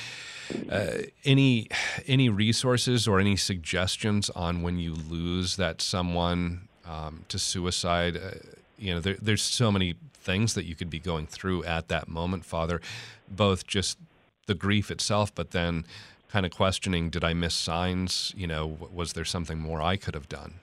[0.72, 1.68] Uh, any
[2.08, 8.16] any resources or any suggestions on when you lose that someone um, to suicide?
[8.16, 8.32] Uh,
[8.80, 12.08] you know, there, there's so many things that you could be going through at that
[12.08, 12.80] moment, Father,
[13.28, 13.98] both just
[14.46, 15.86] the grief itself, but then
[16.30, 18.34] kind of questioning, did I miss signs?
[18.38, 20.62] You know, was there something more I could have done?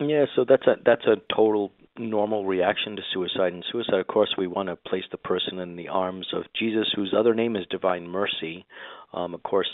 [0.00, 3.52] Yeah, so that's a that's a total normal reaction to suicide.
[3.52, 6.86] And suicide, of course, we want to place the person in the arms of Jesus,
[6.94, 8.64] whose other name is Divine Mercy.
[9.12, 9.70] Um, of course,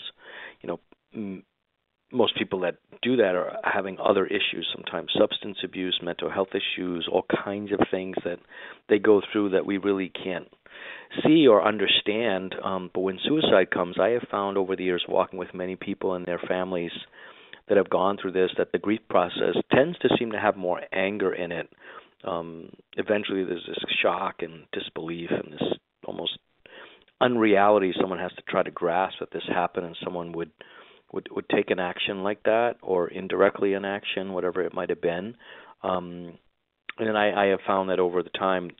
[0.62, 0.80] you know,
[1.14, 1.42] m-
[2.12, 7.08] most people that do that are having other issues, sometimes substance abuse, mental health issues,
[7.10, 8.38] all kinds of things that
[8.88, 10.48] they go through that we really can't
[11.24, 12.54] see or understand.
[12.64, 16.14] Um, but when suicide comes, I have found over the years walking with many people
[16.14, 16.92] and their families
[17.68, 20.80] that have gone through this that the grief process tends to seem to have more
[20.92, 21.68] anger in it.
[22.24, 26.38] Um, eventually, there's this shock and disbelief and this almost
[27.20, 30.50] unreality someone has to try to grasp that this happened and someone would
[31.12, 35.00] would would take an action like that or indirectly an action, whatever it might have
[35.00, 35.36] been.
[35.82, 36.38] Um,
[36.98, 38.70] and I, I have found that over the time,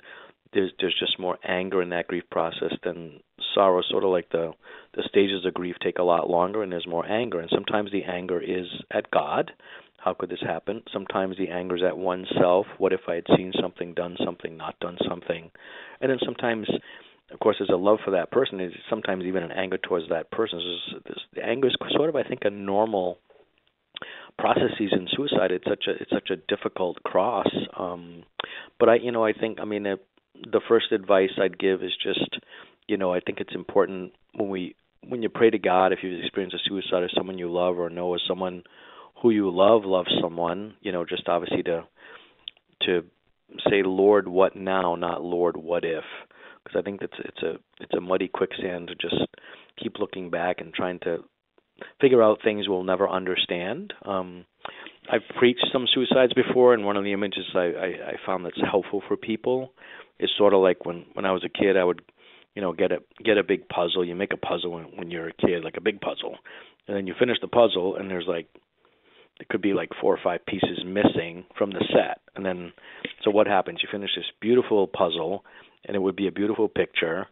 [0.55, 3.21] there's there's just more anger in that grief process than
[3.55, 3.83] sorrow.
[3.89, 4.53] Sort of like the
[4.95, 7.41] the stages of grief take a lot longer, and there's more anger.
[7.41, 9.53] And sometimes the anger is at God.
[9.99, 10.83] How could this happen?
[10.93, 12.67] Sometimes the anger is at oneself.
[12.77, 15.51] What if I had seen something, done something, not done something?
[16.01, 16.69] And then sometimes
[17.33, 18.59] of course, there's a love for that person.
[18.59, 20.59] There's sometimes even an anger towards that person.
[20.59, 23.19] There's, there's, the anger is sort of, I think, a normal
[24.39, 25.51] processes in suicide.
[25.51, 27.49] It's such a it's such a difficult cross.
[27.79, 28.25] Um,
[28.79, 29.87] but I, you know, I think, I mean,
[30.35, 32.39] the first advice I'd give is just,
[32.87, 34.75] you know, I think it's important when we
[35.07, 37.91] when you pray to God, if you've experienced a suicide or someone you love or
[37.91, 38.63] know as someone
[39.21, 41.85] who you love loves someone, you know, just obviously to
[42.83, 43.03] to
[43.69, 46.05] say, Lord, what now, not Lord, what if
[46.65, 49.27] because I think it's it's a it's a muddy quicksand to just
[49.81, 51.19] keep looking back and trying to
[52.01, 53.93] figure out things we'll never understand.
[54.05, 54.45] Um,
[55.11, 58.61] I've preached some suicides before, and one of the images I, I, I found that's
[58.71, 59.73] helpful for people
[60.19, 62.03] is sort of like when when I was a kid, I would
[62.55, 64.05] you know get a get a big puzzle.
[64.05, 66.37] You make a puzzle when, when you're a kid, like a big puzzle,
[66.87, 68.49] and then you finish the puzzle, and there's like
[69.41, 72.73] it could be like four or five pieces missing from the set, and then
[73.25, 73.81] so what happens?
[73.83, 75.45] You finish this beautiful puzzle,
[75.85, 77.27] and it would be a beautiful picture,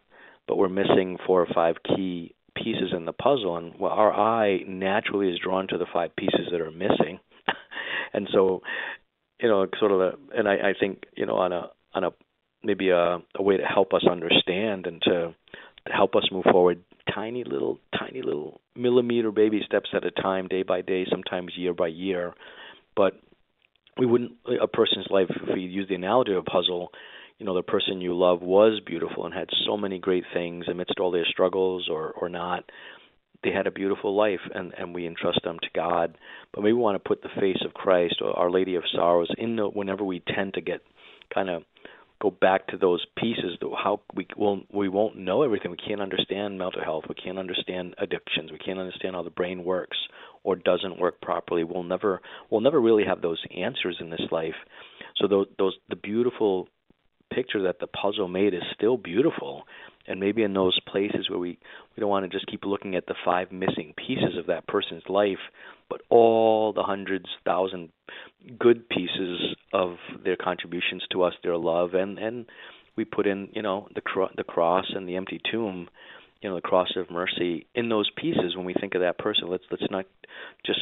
[0.48, 4.58] but we're missing four or five key pieces in the puzzle, and well, our eye
[4.66, 7.20] naturally is drawn to the five pieces that are missing,
[8.12, 8.62] and so
[9.42, 12.10] you know, sort of a, and I, I think you know on a on a
[12.64, 15.34] maybe a, a way to help us understand and to,
[15.86, 20.48] to help us move forward tiny little tiny little millimeter baby steps at a time
[20.48, 22.34] day by day sometimes year by year.
[22.96, 23.14] But
[23.98, 26.90] we wouldn't a person's life if we use the analogy of a puzzle
[27.42, 31.00] you know the person you love was beautiful and had so many great things amidst
[31.00, 32.70] all their struggles or or not.
[33.42, 36.16] They had a beautiful life and and we entrust them to God.
[36.54, 39.28] But maybe we want to put the face of Christ or our lady of sorrows
[39.36, 40.82] in the whenever we tend to get
[41.34, 41.64] kind of
[42.22, 45.70] go back to those pieces how we won't we won't know everything.
[45.70, 47.04] We can't understand mental health.
[47.08, 48.52] We can't understand addictions.
[48.52, 49.96] We can't understand how the brain works
[50.44, 51.64] or doesn't work properly.
[51.64, 54.54] We'll never we'll never really have those answers in this life.
[55.16, 56.68] So those those the beautiful
[57.32, 59.62] picture that the puzzle made is still beautiful
[60.06, 61.58] and maybe in those places where we
[61.96, 65.02] we don't want to just keep looking at the five missing pieces of that person's
[65.08, 65.38] life
[65.88, 67.90] but all the hundreds thousand
[68.58, 72.46] good pieces of their contributions to us their love and and
[72.96, 75.88] we put in you know the cro- the cross and the empty tomb
[76.40, 79.48] you know the cross of mercy in those pieces when we think of that person
[79.48, 80.06] let's let's not
[80.64, 80.80] just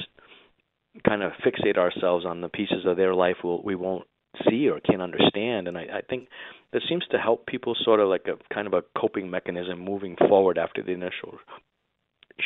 [1.06, 4.06] kind of fixate ourselves on the pieces of their life we'll, we won't
[4.48, 5.68] see or can't understand.
[5.68, 6.28] And I, I think
[6.72, 10.16] that seems to help people sort of like a kind of a coping mechanism moving
[10.28, 11.38] forward after the initial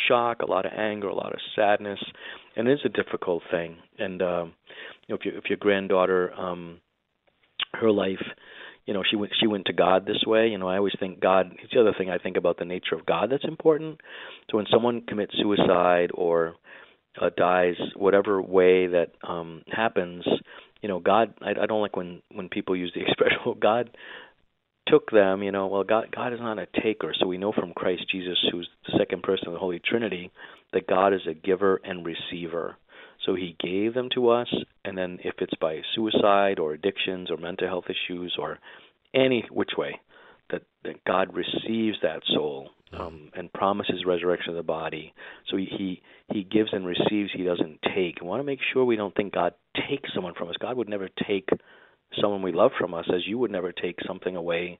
[0.08, 2.00] shock, a lot of anger, a lot of sadness,
[2.56, 3.76] and it's a difficult thing.
[3.98, 4.54] And um,
[5.06, 6.80] you know, if you if your granddaughter, um,
[7.74, 8.22] her life,
[8.86, 10.48] you know, she went she went to God this way.
[10.48, 11.52] You know, I always think God.
[11.62, 14.00] It's the other thing I think about the nature of God that's important.
[14.50, 16.54] So when someone commits suicide or
[17.20, 20.24] uh, dies, whatever way that um, happens,
[20.84, 21.32] you know, God.
[21.40, 23.88] I, I don't like when when people use the expression, "Well, God
[24.86, 27.14] took them." You know, well, God God is not a taker.
[27.18, 30.30] So we know from Christ Jesus, who's the second person of the Holy Trinity,
[30.74, 32.76] that God is a giver and receiver.
[33.24, 37.38] So He gave them to us, and then if it's by suicide or addictions or
[37.38, 38.58] mental health issues or
[39.14, 39.98] any which way,
[40.50, 45.12] that, that God receives that soul um, and promises resurrection of the body.
[45.50, 46.02] So he, he
[46.32, 47.30] he gives and receives.
[47.34, 48.20] He doesn't take.
[48.20, 49.54] We want to make sure we don't think God
[49.88, 50.56] takes someone from us.
[50.60, 51.48] God would never take
[52.20, 54.78] someone we love from us, as you would never take something away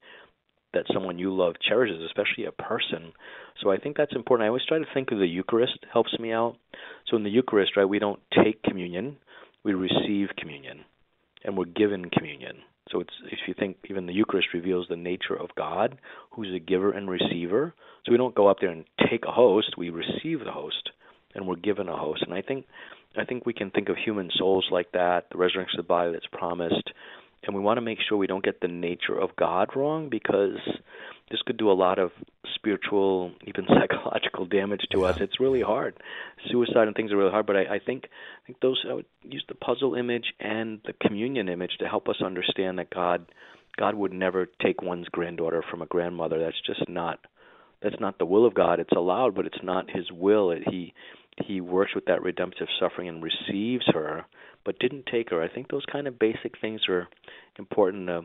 [0.73, 3.13] that someone you love cherishes, especially a person.
[3.63, 4.45] So I think that's important.
[4.45, 6.57] I always try to think of the Eucharist helps me out.
[7.07, 9.17] So in the Eucharist, right, we don't take communion,
[9.63, 10.81] we receive communion,
[11.45, 12.57] and we're given communion.
[12.91, 15.99] So it's if you think even the Eucharist reveals the nature of God,
[16.33, 17.75] who's a giver and receiver.
[18.05, 20.91] So we don't go up there and take a host; we receive the host,
[21.35, 22.23] and we're given a host.
[22.23, 22.67] And I think
[23.17, 26.13] I think we can think of human souls like that, the resurrection of the body
[26.13, 26.91] that's promised,
[27.45, 30.59] and we want to make sure we don't get the nature of God wrong because
[31.31, 32.11] this could do a lot of
[32.55, 35.07] spiritual, even psychological damage to yeah.
[35.07, 35.19] us.
[35.21, 35.97] It's really hard.
[36.51, 39.07] Suicide and things are really hard, but I, I think I think those I would
[39.23, 43.27] use the puzzle image and the communion image to help us understand that God
[43.77, 46.39] God would never take one's granddaughter from a grandmother.
[46.39, 47.21] That's just not
[47.83, 48.81] that's not the will of God.
[48.81, 50.51] It's allowed, but it's not His will.
[50.51, 50.95] It, he
[51.45, 54.25] He works with that redemptive suffering and receives her,
[54.65, 55.43] but didn't take her.
[55.43, 57.09] I think those kind of basic things are
[57.59, 58.23] important to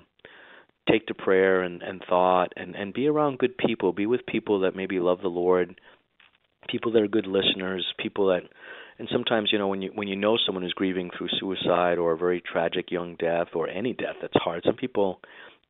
[0.89, 3.93] take to prayer and, and thought and, and be around good people.
[3.93, 5.79] Be with people that maybe love the Lord,
[6.69, 8.41] people that are good listeners, people that
[8.99, 12.11] and sometimes, you know, when you when you know someone who's grieving through suicide or
[12.11, 15.21] a very tragic young death or any death that's hard, some people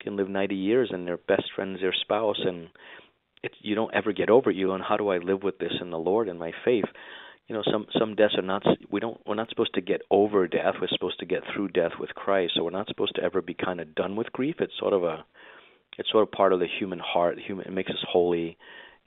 [0.02, 2.70] can live 90 years and their best friend's their spouse and
[3.44, 4.56] it's you don't ever get over it.
[4.56, 6.86] You learn how do I live with this in the Lord and my faith
[7.50, 10.48] you know some some deaths are not we don't we're not supposed to get over
[10.48, 10.76] death.
[10.80, 12.54] We're supposed to get through death with christ.
[12.56, 14.58] So we're not supposed to ever be kind of done with grief.
[14.60, 15.26] It's sort of a
[15.98, 17.40] it's sort of part of the human heart.
[17.40, 18.58] Human it makes us holy.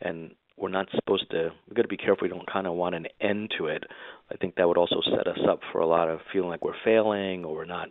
[0.00, 2.96] And we're not supposed to we've got to be careful we don't kind of want
[2.96, 3.84] an end to it.
[4.30, 6.72] I think that would also set us up for a lot of feeling like we're
[6.84, 7.90] failing or we're not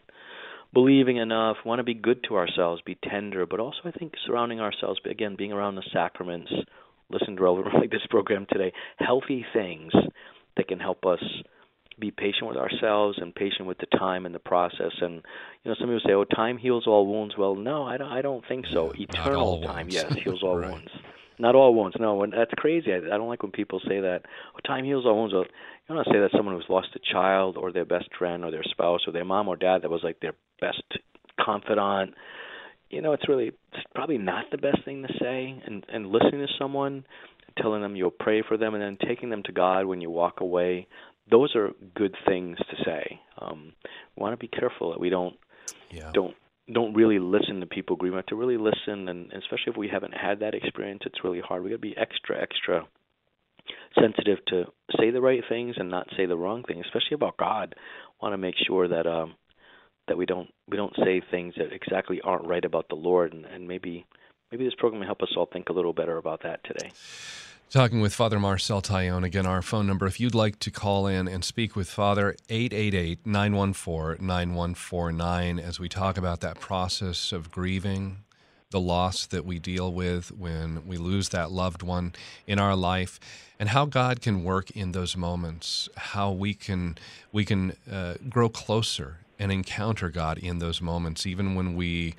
[0.74, 1.58] believing enough.
[1.66, 5.36] Want to be good to ourselves be tender but also i think surrounding ourselves again
[5.38, 6.52] being around the sacraments
[7.10, 9.92] listen to like this program today healthy things
[10.58, 11.24] that can help us
[12.00, 14.92] be patient with ourselves and patient with the time and the process.
[15.02, 15.16] And
[15.64, 18.12] you know, some people say, "Oh, time heals all wounds." Well, no, I don't.
[18.12, 18.92] I don't think so.
[18.96, 19.94] Yeah, Eternal time, wounds.
[19.94, 20.72] yes, heals all right.
[20.72, 20.90] wounds.
[21.40, 21.96] Not all wounds.
[22.00, 22.94] No, when, that's crazy.
[22.94, 24.22] I, I don't like when people say that.
[24.56, 25.34] Oh, time heals all wounds.
[25.34, 25.46] Well,
[25.90, 28.64] you don't say that someone who's lost a child or their best friend or their
[28.64, 30.84] spouse or their mom or dad that was like their best
[31.40, 32.14] confidant.
[32.90, 35.62] You know, it's really it's probably not the best thing to say.
[35.66, 37.06] And and listening to someone
[37.58, 40.42] telling them you'll pray for them, and then taking them to God when you walk
[40.42, 40.88] away.
[41.30, 43.20] Those are good things to say.
[43.40, 43.74] Um,
[44.16, 45.36] we want to be careful that we don't
[45.90, 46.12] yeah.
[46.14, 46.36] don't
[46.72, 48.16] don't really listen to people grieving.
[48.16, 51.42] We have to really listen, and especially if we haven't had that experience, it's really
[51.42, 51.64] hard.
[51.64, 52.88] We got to be extra extra
[54.00, 54.66] sensitive to
[54.98, 57.76] say the right things and not say the wrong things, especially about God.
[58.22, 59.36] Want to make sure that um,
[60.08, 63.46] that we don't we don't say things that exactly aren't right about the Lord, and,
[63.46, 64.06] and maybe
[64.52, 66.92] maybe this program will help us all think a little better about that today.
[67.70, 69.24] Talking with Father Marcel Taillon.
[69.24, 73.26] Again, our phone number, if you'd like to call in and speak with Father, 888
[73.26, 78.18] 914 9149, as we talk about that process of grieving,
[78.72, 82.12] the loss that we deal with when we lose that loved one
[82.46, 83.22] in our life,
[83.58, 86.98] and how God can work in those moments, how we can,
[87.32, 92.16] we can uh, grow closer and encounter God in those moments, even when we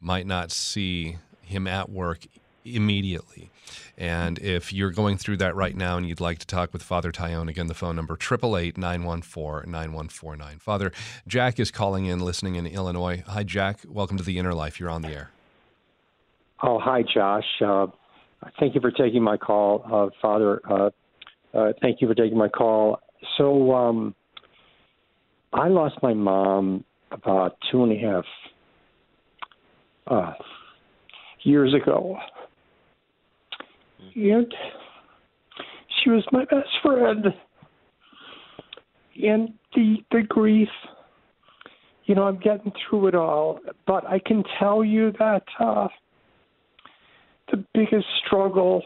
[0.00, 2.26] might not see Him at work
[2.64, 3.50] immediately.
[3.96, 7.12] And if you're going through that right now and you'd like to talk with Father
[7.12, 10.60] Taillon, again, the phone number, 888-914-9149.
[10.60, 10.92] Father,
[11.26, 13.22] Jack is calling in, listening in Illinois.
[13.26, 13.80] Hi, Jack.
[13.86, 14.80] Welcome to The Inner Life.
[14.80, 15.30] You're on the air.
[16.62, 17.44] Oh, hi, Josh.
[17.60, 17.88] Uh,
[18.58, 20.62] thank you for taking my call, uh, Father.
[20.68, 20.90] Uh,
[21.52, 23.00] uh thank you for taking my call.
[23.36, 24.14] So, um,
[25.52, 28.24] I lost my mom about two and a half
[30.08, 30.32] uh,
[31.44, 32.18] years ago
[34.14, 34.54] and
[36.02, 37.26] she was my best friend.
[39.22, 40.68] And the the grief,
[42.04, 45.88] you know, I'm getting through it all, but I can tell you that uh,
[47.50, 48.82] the biggest struggle,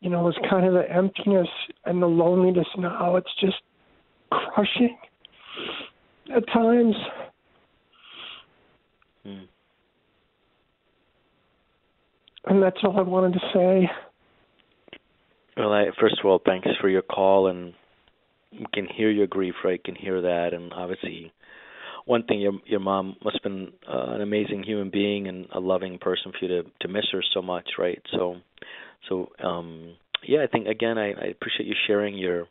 [0.00, 1.48] you know, was kind of the emptiness
[1.84, 2.68] and the loneliness.
[2.78, 3.56] Now it's just
[4.30, 4.96] crushing
[6.34, 6.94] at times.
[9.24, 9.51] Hmm.
[12.44, 13.90] And that's all I wanted to say.
[15.56, 17.74] Well, I, first of all, thanks for your call, and
[18.52, 19.82] we can hear your grief, right?
[19.82, 21.32] Can hear that, and obviously,
[22.04, 25.60] one thing your your mom must have been uh, an amazing human being and a
[25.60, 28.02] loving person for you to to miss her so much, right?
[28.12, 28.36] So,
[29.08, 29.94] so um,
[30.26, 32.48] yeah, I think again, I, I appreciate you sharing your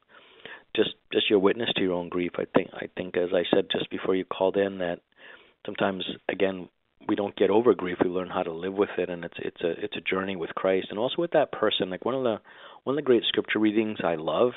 [0.76, 2.32] just just your witness to your own grief.
[2.38, 5.00] I think I think as I said just before you called in that
[5.66, 6.70] sometimes again
[7.08, 9.62] we don't get over grief we learn how to live with it and it's it's
[9.62, 10.88] a it's a journey with Christ.
[10.90, 12.40] And also with that person like one of the
[12.84, 14.52] one of the great scripture readings I love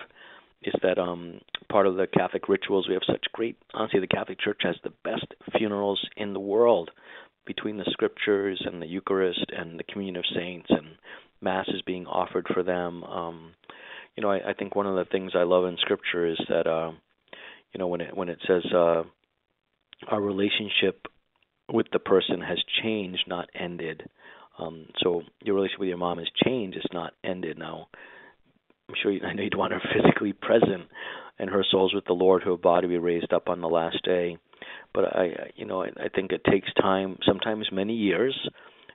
[0.63, 1.41] is that um
[1.71, 4.93] part of the Catholic rituals we have such great honestly the Catholic Church has the
[5.05, 5.27] best
[5.57, 6.91] funerals in the world
[7.47, 10.87] between the scriptures and the Eucharist and the communion of saints and
[11.41, 13.05] masses being offered for them.
[13.05, 13.53] Um
[14.17, 16.67] you know I, I think one of the things I love in scripture is that
[16.67, 16.93] uh
[17.73, 19.03] you know when it when it says uh
[20.09, 21.07] our relationship
[21.73, 24.03] with the person has changed, not ended.
[24.59, 27.59] Um, so your relationship with your mom has changed; it's not ended.
[27.59, 27.89] Now,
[28.89, 30.89] I'm sure you, I know you'd want her physically present,
[31.39, 34.37] and her soul's with the Lord, her body be raised up on the last day.
[34.93, 38.37] But I, you know, I, I think it takes time, sometimes many years,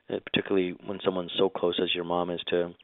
[0.08, 2.74] uh, particularly when someone's so close as your mom is, to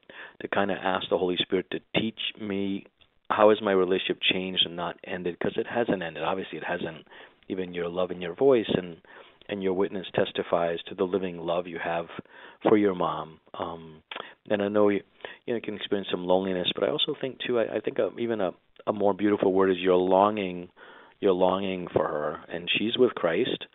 [0.41, 2.85] to kind of ask the Holy Spirit to teach me
[3.29, 6.23] how has my relationship changed and not ended because it hasn't ended.
[6.23, 7.05] Obviously, it hasn't.
[7.49, 8.97] Even your love and your voice and
[9.49, 12.05] and your witness testifies to the living love you have
[12.63, 13.39] for your mom.
[13.57, 14.03] Um,
[14.49, 15.01] and I know you,
[15.45, 17.59] you know, can experience some loneliness, but I also think too.
[17.59, 18.51] I, I think a, even a,
[18.85, 20.69] a more beautiful word is you're longing,
[21.19, 23.65] you're longing for her, and she's with Christ,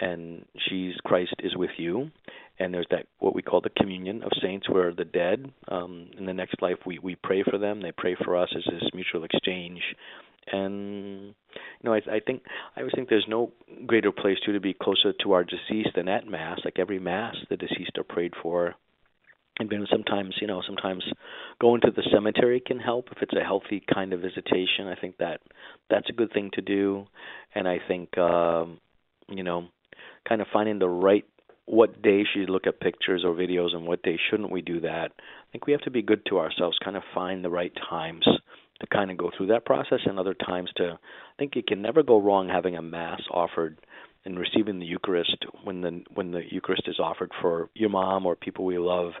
[0.00, 2.10] and she's Christ is with you,
[2.58, 6.26] and there's that what we call the communion of saints, where the dead um, in
[6.26, 9.24] the next life we we pray for them, they pray for us as this mutual
[9.24, 9.80] exchange
[10.52, 12.42] and you know, I, I think
[12.76, 13.52] I always think there's no
[13.86, 16.60] greater place too to be closer to our deceased than at mass.
[16.64, 18.74] Like every mass, the deceased are prayed for.
[19.58, 21.04] And then sometimes, you know, sometimes
[21.60, 24.86] going to the cemetery can help if it's a healthy kind of visitation.
[24.86, 25.40] I think that
[25.90, 27.04] that's a good thing to do.
[27.54, 28.80] And I think, um,
[29.28, 29.66] you know,
[30.26, 31.26] kind of finding the right
[31.66, 34.80] what day should you look at pictures or videos and what day shouldn't we do
[34.80, 35.12] that.
[35.18, 38.26] I think we have to be good to ourselves, kind of find the right times
[38.80, 41.82] to kind of go through that process, and other times to I think it can
[41.82, 43.78] never go wrong having a mass offered
[44.24, 48.36] and receiving the Eucharist when the when the Eucharist is offered for your mom or
[48.36, 49.12] people we love.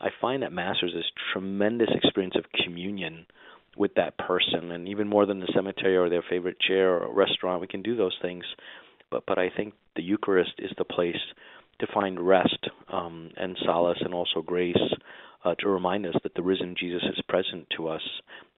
[0.00, 3.26] I find that mass is this tremendous experience of communion
[3.76, 7.60] with that person, and even more than the cemetery or their favorite chair or restaurant,
[7.60, 8.44] we can do those things.
[9.10, 11.16] But but I think the Eucharist is the place
[11.80, 14.76] to find rest um, and solace and also grace
[15.44, 18.02] uh, to remind us that the risen Jesus is present to us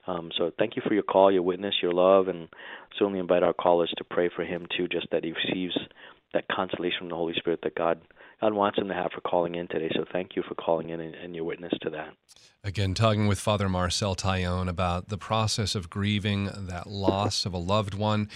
[0.06, 2.48] um, so thank you for your call, your witness, your love, and
[2.98, 5.76] certainly invite our callers to pray for him too, just that he receives
[6.32, 8.00] that consolation from the Holy Spirit that God
[8.40, 9.90] God wants him to have for calling in today.
[9.94, 12.14] So thank you for calling in and, and your witness to that.
[12.62, 17.58] Again, talking with Father Marcel Taillon about the process of grieving that loss of a
[17.58, 18.28] loved one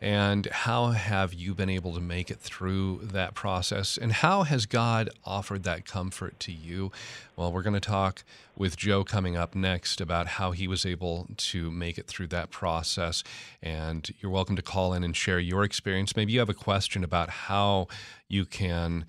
[0.00, 3.96] and how have you been able to make it through that process?
[3.96, 6.92] And how has God offered that comfort to you?
[7.34, 8.22] Well, we're going to talk
[8.56, 12.50] with Joe coming up next about how he was able to make it through that
[12.50, 13.24] process.
[13.62, 16.14] And you're welcome to call in and share your experience.
[16.14, 17.88] Maybe you have a question about how
[18.28, 19.06] you can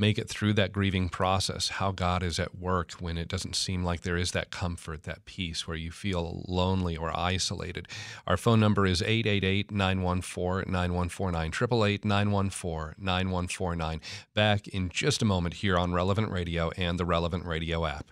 [0.00, 3.84] make it through that grieving process, how God is at work when it doesn't seem
[3.84, 7.86] like there is that comfort, that peace, where you feel lonely or isolated.
[8.26, 14.00] Our phone number is 888 914 9149, 888 914 9149.
[14.34, 18.10] Back in just a moment here on Relevant Radio and the Relevant Radio app.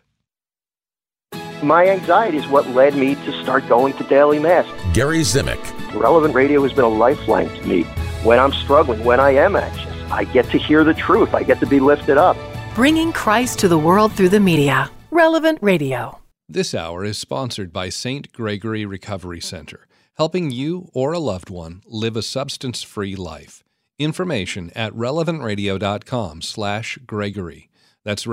[1.63, 4.67] My anxiety is what led me to start going to daily mass.
[4.95, 5.59] Gary Zimick.
[5.93, 7.83] Relevant Radio has been a lifeline to me
[8.23, 9.98] when I'm struggling, when I am anxious.
[10.11, 11.35] I get to hear the truth.
[11.35, 12.37] I get to be lifted up.
[12.75, 14.91] Bringing Christ to the world through the media.
[15.11, 16.19] Relevant Radio.
[16.49, 18.33] This hour is sponsored by St.
[18.33, 19.87] Gregory Recovery Center,
[20.17, 23.63] helping you or a loved one live a substance-free life.
[23.99, 27.71] Information at relevantradio.com slash Gregory.
[28.05, 28.25] That's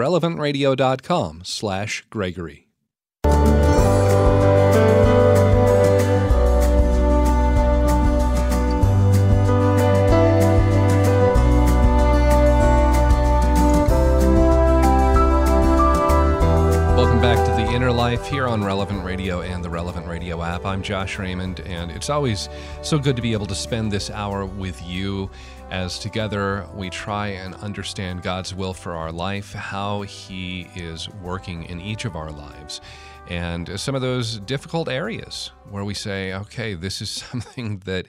[17.26, 17.76] relevantradio.com/gregory.
[17.76, 20.63] Inner Life here on Relevant Radio and the Relevant Radio app.
[20.63, 22.49] I'm Josh Raymond, and it's always
[22.84, 25.30] so good to be able to spend this hour with you
[25.71, 31.63] as together we try and understand God's will for our life, how He is working
[31.63, 32.80] in each of our lives,
[33.28, 38.05] and some of those difficult areas where we say, okay, this is something that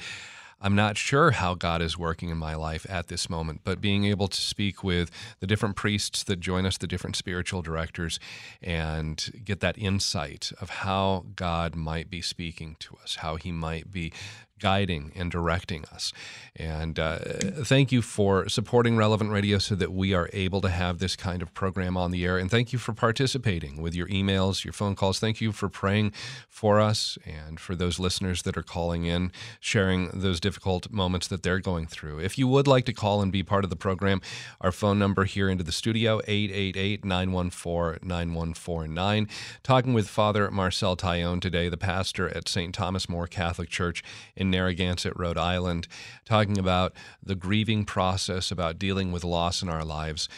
[0.61, 4.05] I'm not sure how God is working in my life at this moment, but being
[4.05, 8.19] able to speak with the different priests that join us, the different spiritual directors,
[8.63, 13.93] and get that insight of how God might be speaking to us, how He might
[13.93, 14.13] be
[14.59, 16.13] guiding and directing us.
[16.55, 20.99] And uh, thank you for supporting Relevant Radio so that we are able to have
[20.99, 22.39] this kind of program on the air.
[22.39, 25.19] And thank you for participating with your emails, your phone calls.
[25.19, 26.13] Thank you for praying
[26.49, 31.43] for us and for those listeners that are calling in, sharing those difficult moments that
[31.43, 32.21] they're going through.
[32.21, 34.23] If you would like to call and be part of the program,
[34.61, 39.29] our phone number here into the studio, 888 914 9149.
[39.63, 42.75] Talking with Father Marcel Taillon today, the pastor at St.
[42.75, 44.03] Thomas More Catholic Church
[44.35, 45.89] in Narragansett, Rhode Island,
[46.25, 46.93] talking about
[47.23, 50.29] the grieving process, about dealing with loss in our lives.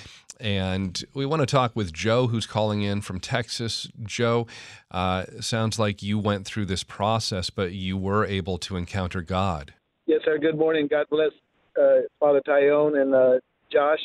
[0.41, 3.89] And we want to talk with Joe, who's calling in from Texas.
[4.05, 4.47] Joe,
[4.91, 9.75] uh, sounds like you went through this process, but you were able to encounter God.
[10.07, 10.39] Yes, sir.
[10.39, 10.87] Good morning.
[10.89, 11.33] God bless
[11.81, 13.41] uh, Father Taillon and uh,
[13.73, 14.01] Josh.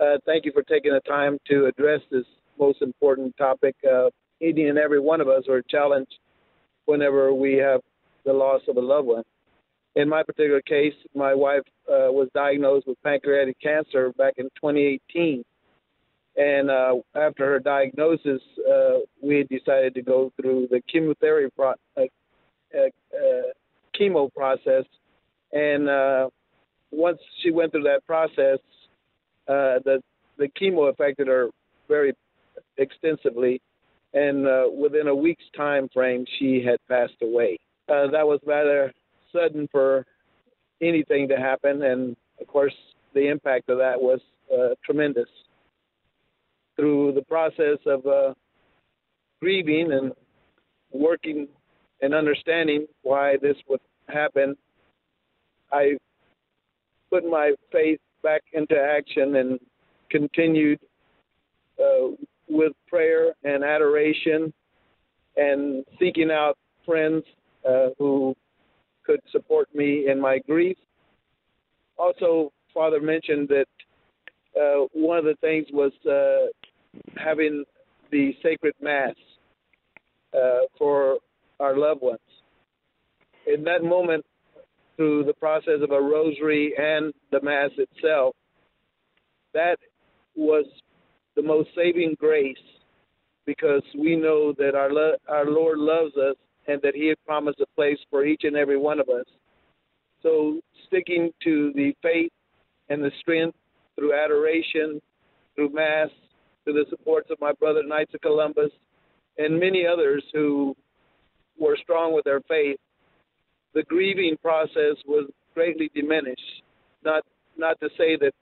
[0.00, 2.24] Uh, thank you for taking the time to address this
[2.58, 3.76] most important topic.
[3.88, 6.14] Uh, any and every one of us are challenged
[6.86, 7.80] whenever we have
[8.24, 9.24] the loss of a loved one.
[9.96, 15.44] In my particular case, my wife uh, was diagnosed with pancreatic cancer back in 2018.
[16.36, 22.02] And uh, after her diagnosis, uh, we decided to go through the chemotherapy pro- uh,
[22.72, 23.42] uh, uh,
[23.98, 24.84] chemo process.
[25.52, 26.30] And
[26.92, 28.58] once she went through that process,
[29.46, 30.00] the
[30.36, 31.48] the chemo affected her
[31.88, 32.14] very
[32.76, 33.60] extensively,
[34.14, 34.46] and
[34.78, 37.58] within a week's time frame, she had passed away.
[37.88, 38.92] That was rather
[39.32, 40.06] sudden for
[40.80, 42.74] anything to happen, and of course,
[43.14, 44.20] the impact of that was
[44.52, 45.28] uh, tremendous.
[46.76, 48.34] Through the process of uh,
[49.40, 50.12] grieving and
[50.92, 51.48] working
[52.00, 54.56] and understanding why this would happen,
[55.72, 55.96] I
[57.10, 59.58] put my faith back into action and
[60.10, 60.78] continued
[61.78, 62.08] uh,
[62.48, 64.52] with prayer and adoration
[65.36, 67.24] and seeking out friends
[67.68, 68.34] uh, who
[69.08, 70.76] could support me in my grief.
[71.96, 73.66] Also, Father mentioned that
[74.60, 76.50] uh, one of the things was uh,
[77.16, 77.64] having
[78.10, 79.14] the sacred Mass
[80.34, 81.18] uh, for
[81.58, 82.18] our loved ones.
[83.46, 84.24] In that moment,
[84.96, 88.34] through the process of a rosary and the Mass itself,
[89.54, 89.78] that
[90.36, 90.66] was
[91.34, 92.56] the most saving grace
[93.46, 96.36] because we know that our, lo- our Lord loves us
[96.68, 99.24] and that He had promised a place for each and every one of us.
[100.22, 102.30] So, sticking to the faith
[102.88, 103.56] and the strength
[103.96, 105.00] through adoration,
[105.54, 106.08] through Mass,
[106.64, 108.70] through the supports of my brother Knights of Columbus,
[109.38, 110.76] and many others who
[111.58, 112.78] were strong with their faith,
[113.74, 116.62] the grieving process was greatly diminished.
[117.04, 117.24] Not
[117.56, 118.32] not to say that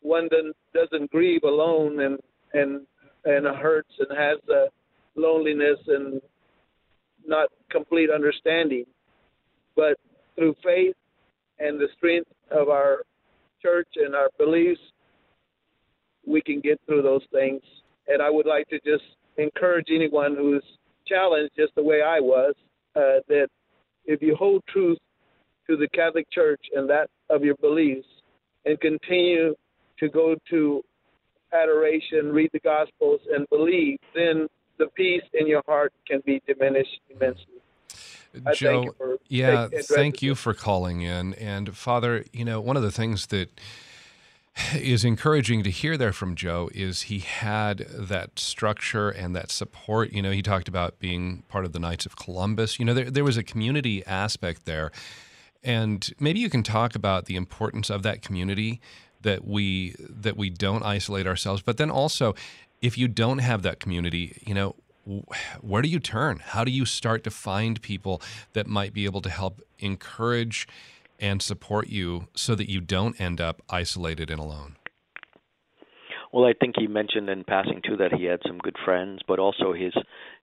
[0.00, 0.28] one
[0.74, 2.18] doesn't, grieve alone and
[2.54, 2.86] and
[3.24, 4.68] and hurts and has the
[5.16, 6.20] loneliness and
[7.28, 8.84] not complete understanding,
[9.76, 9.96] but
[10.34, 10.96] through faith
[11.58, 13.02] and the strength of our
[13.60, 14.80] church and our beliefs,
[16.26, 17.62] we can get through those things.
[18.06, 19.04] And I would like to just
[19.36, 20.64] encourage anyone who's
[21.06, 22.54] challenged, just the way I was,
[22.96, 23.48] uh, that
[24.04, 24.98] if you hold truth
[25.68, 28.06] to the Catholic Church and that of your beliefs,
[28.64, 29.54] and continue
[29.98, 30.82] to go to
[31.52, 34.48] adoration, read the Gospels, and believe, then
[34.78, 37.44] the peace in your heart can be diminished immensely.
[38.46, 41.34] I Joe, thank yeah, thank you for calling in.
[41.34, 43.48] And Father, you know, one of the things that
[44.74, 50.12] is encouraging to hear there from Joe is he had that structure and that support.
[50.12, 52.78] You know, he talked about being part of the Knights of Columbus.
[52.78, 54.90] You know, there, there was a community aspect there.
[55.62, 58.80] And maybe you can talk about the importance of that community
[59.22, 62.34] that we that we don't isolate ourselves, but then also
[62.80, 64.76] if you don't have that community, you know,
[65.60, 66.40] where do you turn?
[66.44, 68.20] How do you start to find people
[68.52, 70.68] that might be able to help encourage
[71.18, 74.76] and support you so that you don't end up isolated and alone?
[76.32, 79.38] Well, I think he mentioned in passing too that he had some good friends, but
[79.38, 79.94] also his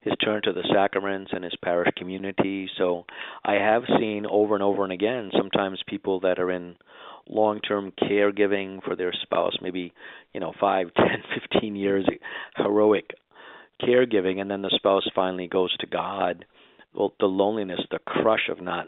[0.01, 2.67] his turn to the sacraments and his parish community.
[2.77, 3.05] So
[3.43, 6.75] I have seen over and over and again sometimes people that are in
[7.27, 9.93] long-term caregiving for their spouse, maybe
[10.33, 12.05] you know five, ten, fifteen years
[12.57, 13.11] heroic
[13.81, 16.45] caregiving, and then the spouse finally goes to God.
[16.93, 18.87] Well, the loneliness, the crush of not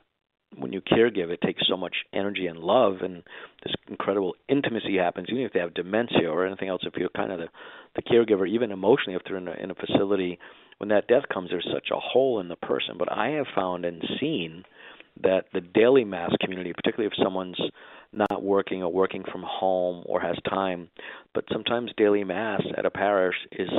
[0.55, 3.23] when you caregive, it takes so much energy and love, and
[3.63, 5.27] this incredible intimacy happens.
[5.29, 7.47] Even if they have dementia or anything else, if you're kind of the,
[7.95, 10.39] the caregiver, even emotionally, if they're in a, in a facility,
[10.77, 12.95] when that death comes, there's such a hole in the person.
[12.97, 14.63] But I have found and seen
[15.21, 17.59] that the daily mass community, particularly if someone's
[18.11, 20.89] not working or working from home or has time,
[21.33, 23.69] but sometimes daily mass at a parish is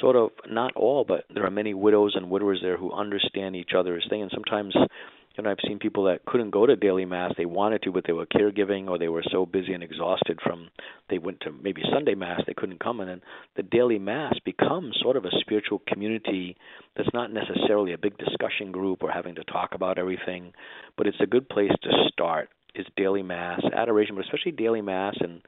[0.00, 3.70] sort of not all, but there are many widows and widowers there who understand each
[3.76, 4.74] other's thing, and sometimes
[5.36, 7.32] you know, I've seen people that couldn't go to daily mass.
[7.36, 10.68] They wanted to, but they were caregiving, or they were so busy and exhausted from
[11.08, 13.00] they went to maybe Sunday mass they couldn't come.
[13.00, 13.22] And then
[13.56, 16.56] the daily mass becomes sort of a spiritual community
[16.96, 20.52] that's not necessarily a big discussion group or having to talk about everything,
[20.96, 22.50] but it's a good place to start.
[22.74, 25.42] Is daily mass adoration, but especially daily mass, and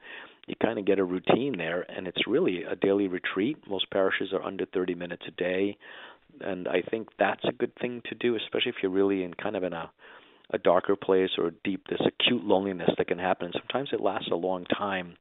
[0.47, 3.57] you kind of get a routine there, and it's really a daily retreat.
[3.69, 5.77] Most parishes are under 30 minutes a day
[6.41, 9.55] and I think that's a good thing to do, especially if you're really in kind
[9.55, 9.91] of in a
[10.49, 13.45] a darker place or deep this acute loneliness that can happen.
[13.45, 15.15] And sometimes it lasts a long time.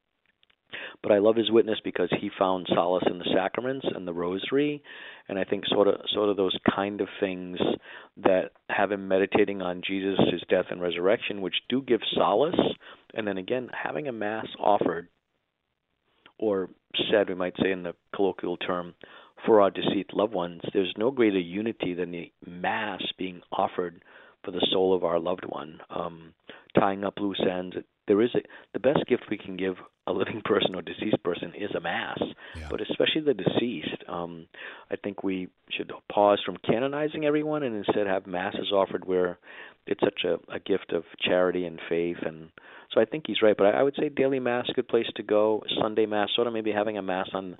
[1.02, 4.82] But I love his witness because he found solace in the sacraments and the rosary,
[5.28, 7.58] and I think sort of sort of those kind of things
[8.18, 12.60] that have him meditating on Jesus, his death and resurrection, which do give solace,
[13.14, 15.08] and then again having a mass offered
[16.38, 16.68] or
[17.10, 18.94] said, we might say in the colloquial term,
[19.46, 24.02] for our deceased loved ones, there's no greater unity than the Mass being offered
[24.44, 25.80] for the soul of our loved one.
[25.90, 26.34] Um,
[26.78, 27.76] tying up loose ends.
[28.08, 28.40] There is a,
[28.72, 29.76] the best gift we can give
[30.06, 32.20] a living person or deceased person is a mass,
[32.56, 32.68] yeah.
[32.70, 34.02] but especially the deceased.
[34.08, 34.46] Um,
[34.90, 39.38] I think we should pause from canonizing everyone and instead have masses offered where
[39.86, 42.18] it's such a, a gift of charity and faith.
[42.24, 42.50] And
[42.92, 43.56] so I think he's right.
[43.56, 45.62] But I, I would say daily mass, good place to go.
[45.80, 47.56] Sunday mass, sort of maybe having a mass on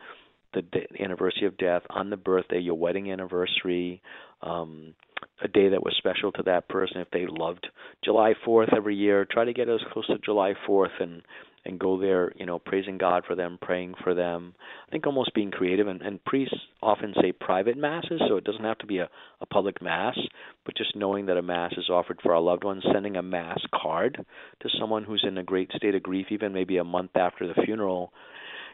[0.55, 4.03] the, the anniversary of death, on the birthday, your wedding anniversary.
[4.43, 4.95] Um,
[5.43, 7.01] a day that was special to that person.
[7.01, 7.67] If they loved
[8.05, 11.23] July 4th every year, try to get as close to July 4th and
[11.65, 14.55] and go there, you know, praising God for them, praying for them.
[14.89, 18.65] I think almost being creative and, and priests often say private masses, so it doesn't
[18.65, 19.09] have to be a,
[19.41, 20.19] a public mass,
[20.65, 23.61] but just knowing that a mass is offered for our loved ones, sending a mass
[23.73, 24.25] card
[24.61, 27.63] to someone who's in a great state of grief, even maybe a month after the
[27.65, 28.13] funeral.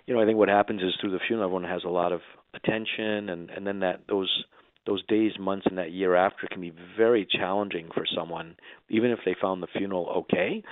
[0.07, 2.21] You know, I think what happens is through the funeral everyone has a lot of
[2.55, 4.45] attention and, and then that those
[4.89, 8.57] those days, months, and that year after can be very challenging for someone.
[8.89, 10.63] Even if they found the funeral okay,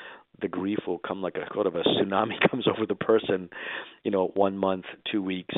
[0.40, 3.50] the grief will come like a sort of a tsunami comes over the person.
[4.04, 5.54] You know, one month, two weeks,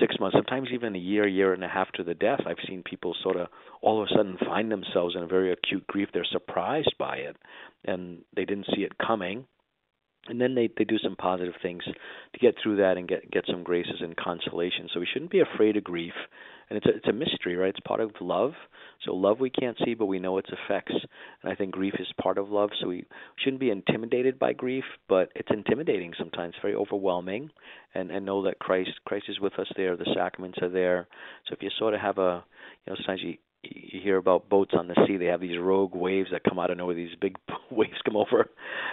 [0.00, 2.40] six months, sometimes even a year, year and a half to the death.
[2.46, 3.48] I've seen people sort of
[3.82, 6.08] all of a sudden find themselves in a very acute grief.
[6.14, 7.36] They're surprised by it,
[7.84, 9.44] and they didn't see it coming
[10.28, 13.44] and then they they do some positive things to get through that and get get
[13.50, 14.88] some graces and consolation.
[14.92, 16.14] So we shouldn't be afraid of grief
[16.70, 17.70] and it's a, it's a mystery, right?
[17.70, 18.52] It's part of love.
[19.04, 20.94] So love we can't see, but we know its effects,
[21.42, 22.70] and I think grief is part of love.
[22.80, 23.06] So we
[23.42, 27.50] shouldn't be intimidated by grief, but it's intimidating sometimes, very overwhelming,
[27.94, 29.96] and and know that Christ Christ is with us there.
[29.96, 31.08] The sacraments are there.
[31.48, 32.44] So if you sort of have a,
[32.86, 35.16] you know, sometimes you you hear about boats on the sea.
[35.16, 36.94] They have these rogue waves that come out of nowhere.
[36.94, 37.36] These big
[37.70, 38.48] waves come over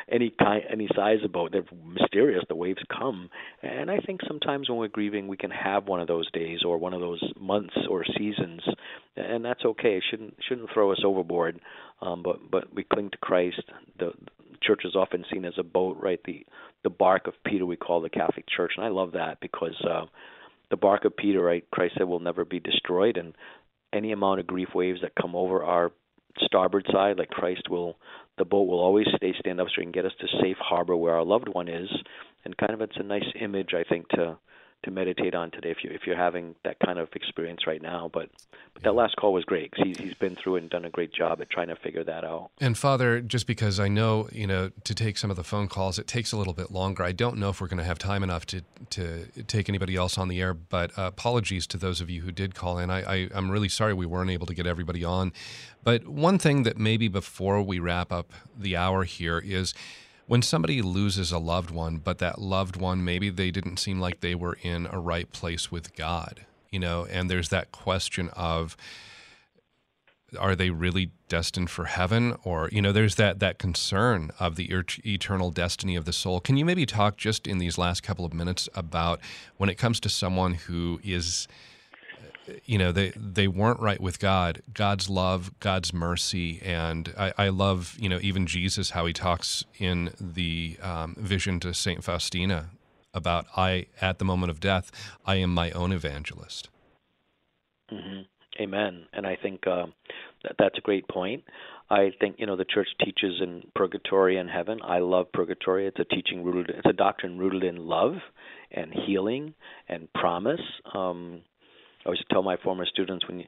[0.09, 1.51] any kind, any size of boat.
[1.51, 2.43] They're mysterious.
[2.49, 3.29] The waves come,
[3.61, 6.77] and I think sometimes when we're grieving, we can have one of those days or
[6.77, 8.61] one of those months or seasons,
[9.15, 9.97] and that's okay.
[9.97, 11.59] It shouldn't shouldn't throw us overboard.
[12.01, 13.61] Um, but but we cling to Christ.
[13.99, 16.19] The, the church is often seen as a boat, right?
[16.25, 16.45] The
[16.83, 19.81] the bark of Peter we call the Catholic Church, and I love that because.
[19.89, 20.05] Uh,
[20.69, 21.63] the bark of Peter, right?
[21.71, 23.33] Christ said will never be destroyed, and
[23.93, 25.91] any amount of grief waves that come over our
[26.41, 27.97] starboard side, like Christ will,
[28.37, 31.15] the boat will always stay stand up straight and get us to safe harbor where
[31.15, 31.89] our loved one is.
[32.45, 34.37] And kind of it's a nice image, I think, to
[34.83, 38.09] to meditate on today if you if you're having that kind of experience right now.
[38.13, 38.29] But
[38.73, 41.11] but that last call was great because he's he's been through and done a great
[41.11, 42.51] job at trying to figure that out.
[42.61, 45.97] And Father, just because I know you know to take some of the phone calls,
[45.97, 47.03] it takes a little bit longer.
[47.03, 48.61] I don't know if we're going to have time enough to
[48.91, 50.53] to take anybody else on the air.
[50.53, 52.89] But uh, apologies to those of you who did call in.
[52.89, 55.33] I, I I'm really sorry we weren't able to get everybody on.
[55.83, 59.73] But one thing that maybe before we wrap up the hour here is
[60.27, 64.19] when somebody loses a loved one, but that loved one, maybe they didn't seem like
[64.19, 68.77] they were in a right place with God, you know, and there's that question of,
[70.37, 72.35] are they really destined for heaven?
[72.43, 74.69] Or you know there's that that concern of the
[75.05, 76.41] eternal destiny of the soul.
[76.41, 79.21] Can you maybe talk just in these last couple of minutes about
[79.55, 81.47] when it comes to someone who is
[82.65, 84.61] you know they they weren't right with God.
[84.73, 89.63] God's love, God's mercy, and I, I love you know even Jesus how he talks
[89.77, 92.69] in the um, vision to Saint Faustina
[93.13, 94.91] about I at the moment of death
[95.25, 96.69] I am my own evangelist.
[97.91, 98.21] Mm-hmm.
[98.61, 99.05] Amen.
[99.13, 99.85] And I think uh,
[100.43, 101.43] that that's a great point.
[101.89, 104.79] I think you know the church teaches in purgatory and heaven.
[104.83, 105.87] I love purgatory.
[105.87, 106.75] It's a teaching rooted.
[106.75, 108.13] It's a doctrine rooted in love
[108.71, 109.53] and healing
[109.87, 110.59] and promise.
[110.93, 111.41] Um,
[112.07, 113.45] always tell my former students when you,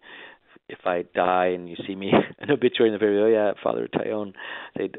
[0.70, 3.88] if I die and you see me an obituary in the very oh yeah, Father
[3.88, 4.34] Taillon,
[4.78, 4.89] they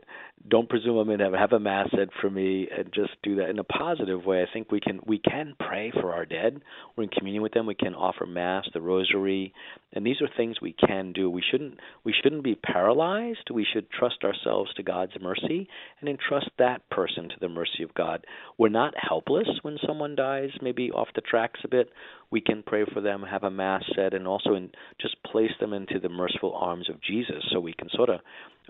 [0.49, 3.51] don't presume I'm gonna have, have a mass said for me and just do that
[3.51, 4.43] in a positive way.
[4.43, 6.61] I think we can we can pray for our dead.
[6.97, 7.67] We're in communion with them.
[7.67, 9.53] We can offer mass, the rosary,
[9.93, 11.29] and these are things we can do.
[11.29, 13.51] We shouldn't we shouldn't be paralyzed.
[13.53, 15.69] We should trust ourselves to God's mercy
[16.01, 18.27] and entrust that person to the mercy of God.
[18.57, 21.91] We're not helpless when someone dies, maybe off the tracks a bit.
[22.31, 25.73] We can pray for them, have a mass said, and also in, just place them
[25.73, 28.21] into the merciful arms of Jesus, so we can sort of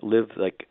[0.01, 0.67] live like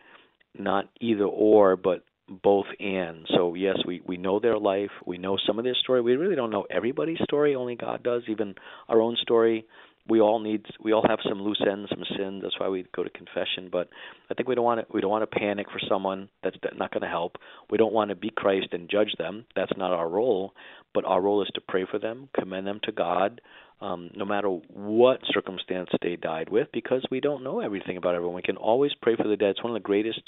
[0.58, 2.04] not either or, but
[2.42, 3.26] both and.
[3.36, 6.00] So yes, we we know their life, we know some of their story.
[6.00, 7.54] We really don't know everybody's story.
[7.54, 8.22] Only God does.
[8.28, 8.54] Even
[8.88, 9.66] our own story.
[10.08, 10.64] We all need.
[10.82, 12.42] We all have some loose ends, some sins.
[12.42, 13.68] That's why we go to confession.
[13.70, 13.88] But
[14.30, 14.86] I think we don't want to.
[14.92, 16.28] We don't want to panic for someone.
[16.42, 17.36] That's not going to help.
[17.70, 19.44] We don't want to be Christ and judge them.
[19.54, 20.54] That's not our role.
[20.94, 23.40] But our role is to pray for them, commend them to God,
[23.80, 28.36] um, no matter what circumstance they died with, because we don't know everything about everyone.
[28.36, 29.50] We can always pray for the dead.
[29.50, 30.22] It's one of the greatest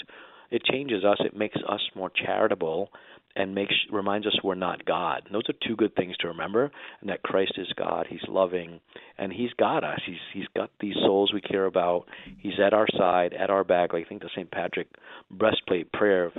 [0.50, 1.16] it changes us.
[1.20, 2.90] It makes us more charitable
[3.36, 5.22] and makes reminds us we're not God.
[5.26, 6.70] And those are two good things to remember,
[7.00, 8.06] and that Christ is God.
[8.08, 8.80] He's loving,
[9.18, 10.00] and He's got us.
[10.06, 12.06] He's He's got these souls we care about.
[12.38, 13.92] He's at our side, at our back.
[13.92, 14.50] Like I think the St.
[14.50, 14.88] Patrick
[15.30, 16.26] breastplate prayer.
[16.26, 16.32] Of,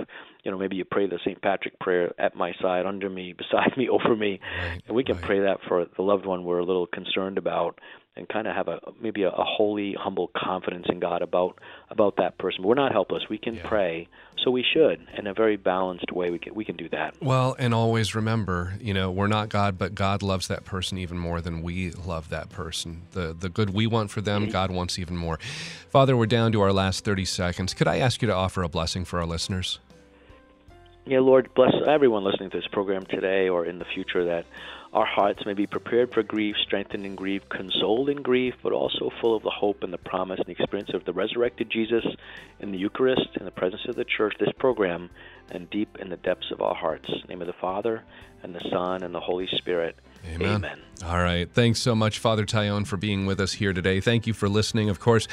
[0.44, 1.40] you know, maybe you pray the St.
[1.40, 5.16] Patrick prayer at my side, under me, beside me, over me, right, and we can
[5.16, 5.24] right.
[5.24, 7.78] pray that for the loved one we're a little concerned about
[8.16, 11.58] and kind of have a maybe a, a holy, humble confidence in God about
[11.90, 12.62] about that person.
[12.62, 13.24] We're not helpless.
[13.28, 13.68] We can Yeah.
[13.68, 14.08] pray,
[14.42, 16.30] so we should in a very balanced way.
[16.30, 17.14] We can we can do that.
[17.20, 21.18] Well, and always remember, you know, we're not God, but God loves that person even
[21.18, 23.02] more than we love that person.
[23.12, 24.52] The the good we want for them, mm-hmm.
[24.52, 25.38] God wants even more.
[25.90, 27.74] Father, we're down to our last 30 seconds.
[27.74, 29.80] Could I ask you to offer a blessing for our listeners?
[31.06, 34.46] Yeah, Lord, bless everyone listening to this program today or in the future that
[34.94, 39.10] our hearts may be prepared for grief, strengthened in grief, consoled in grief, but also
[39.20, 42.04] full of the hope and the promise and the experience of the resurrected Jesus
[42.60, 45.10] in the Eucharist, in the presence of the church, this program,
[45.50, 47.08] and deep in the depths of our hearts.
[47.08, 48.04] In the name of the Father,
[48.44, 49.96] and the Son, and the Holy Spirit.
[50.26, 50.80] Amen.
[51.04, 51.50] All right.
[51.52, 54.00] Thanks so much, Father Taillon, for being with us here today.
[54.00, 54.88] Thank you for listening.
[54.90, 55.26] Of course,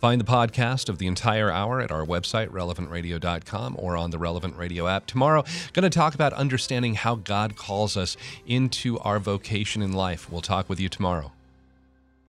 [0.00, 4.56] find the podcast of the entire hour at our website, relevantradio.com, or on the Relevant
[4.56, 5.06] Radio app.
[5.06, 8.16] Tomorrow, going to talk about understanding how God calls us
[8.46, 10.30] into our vocation in life.
[10.30, 11.32] We'll talk with you tomorrow.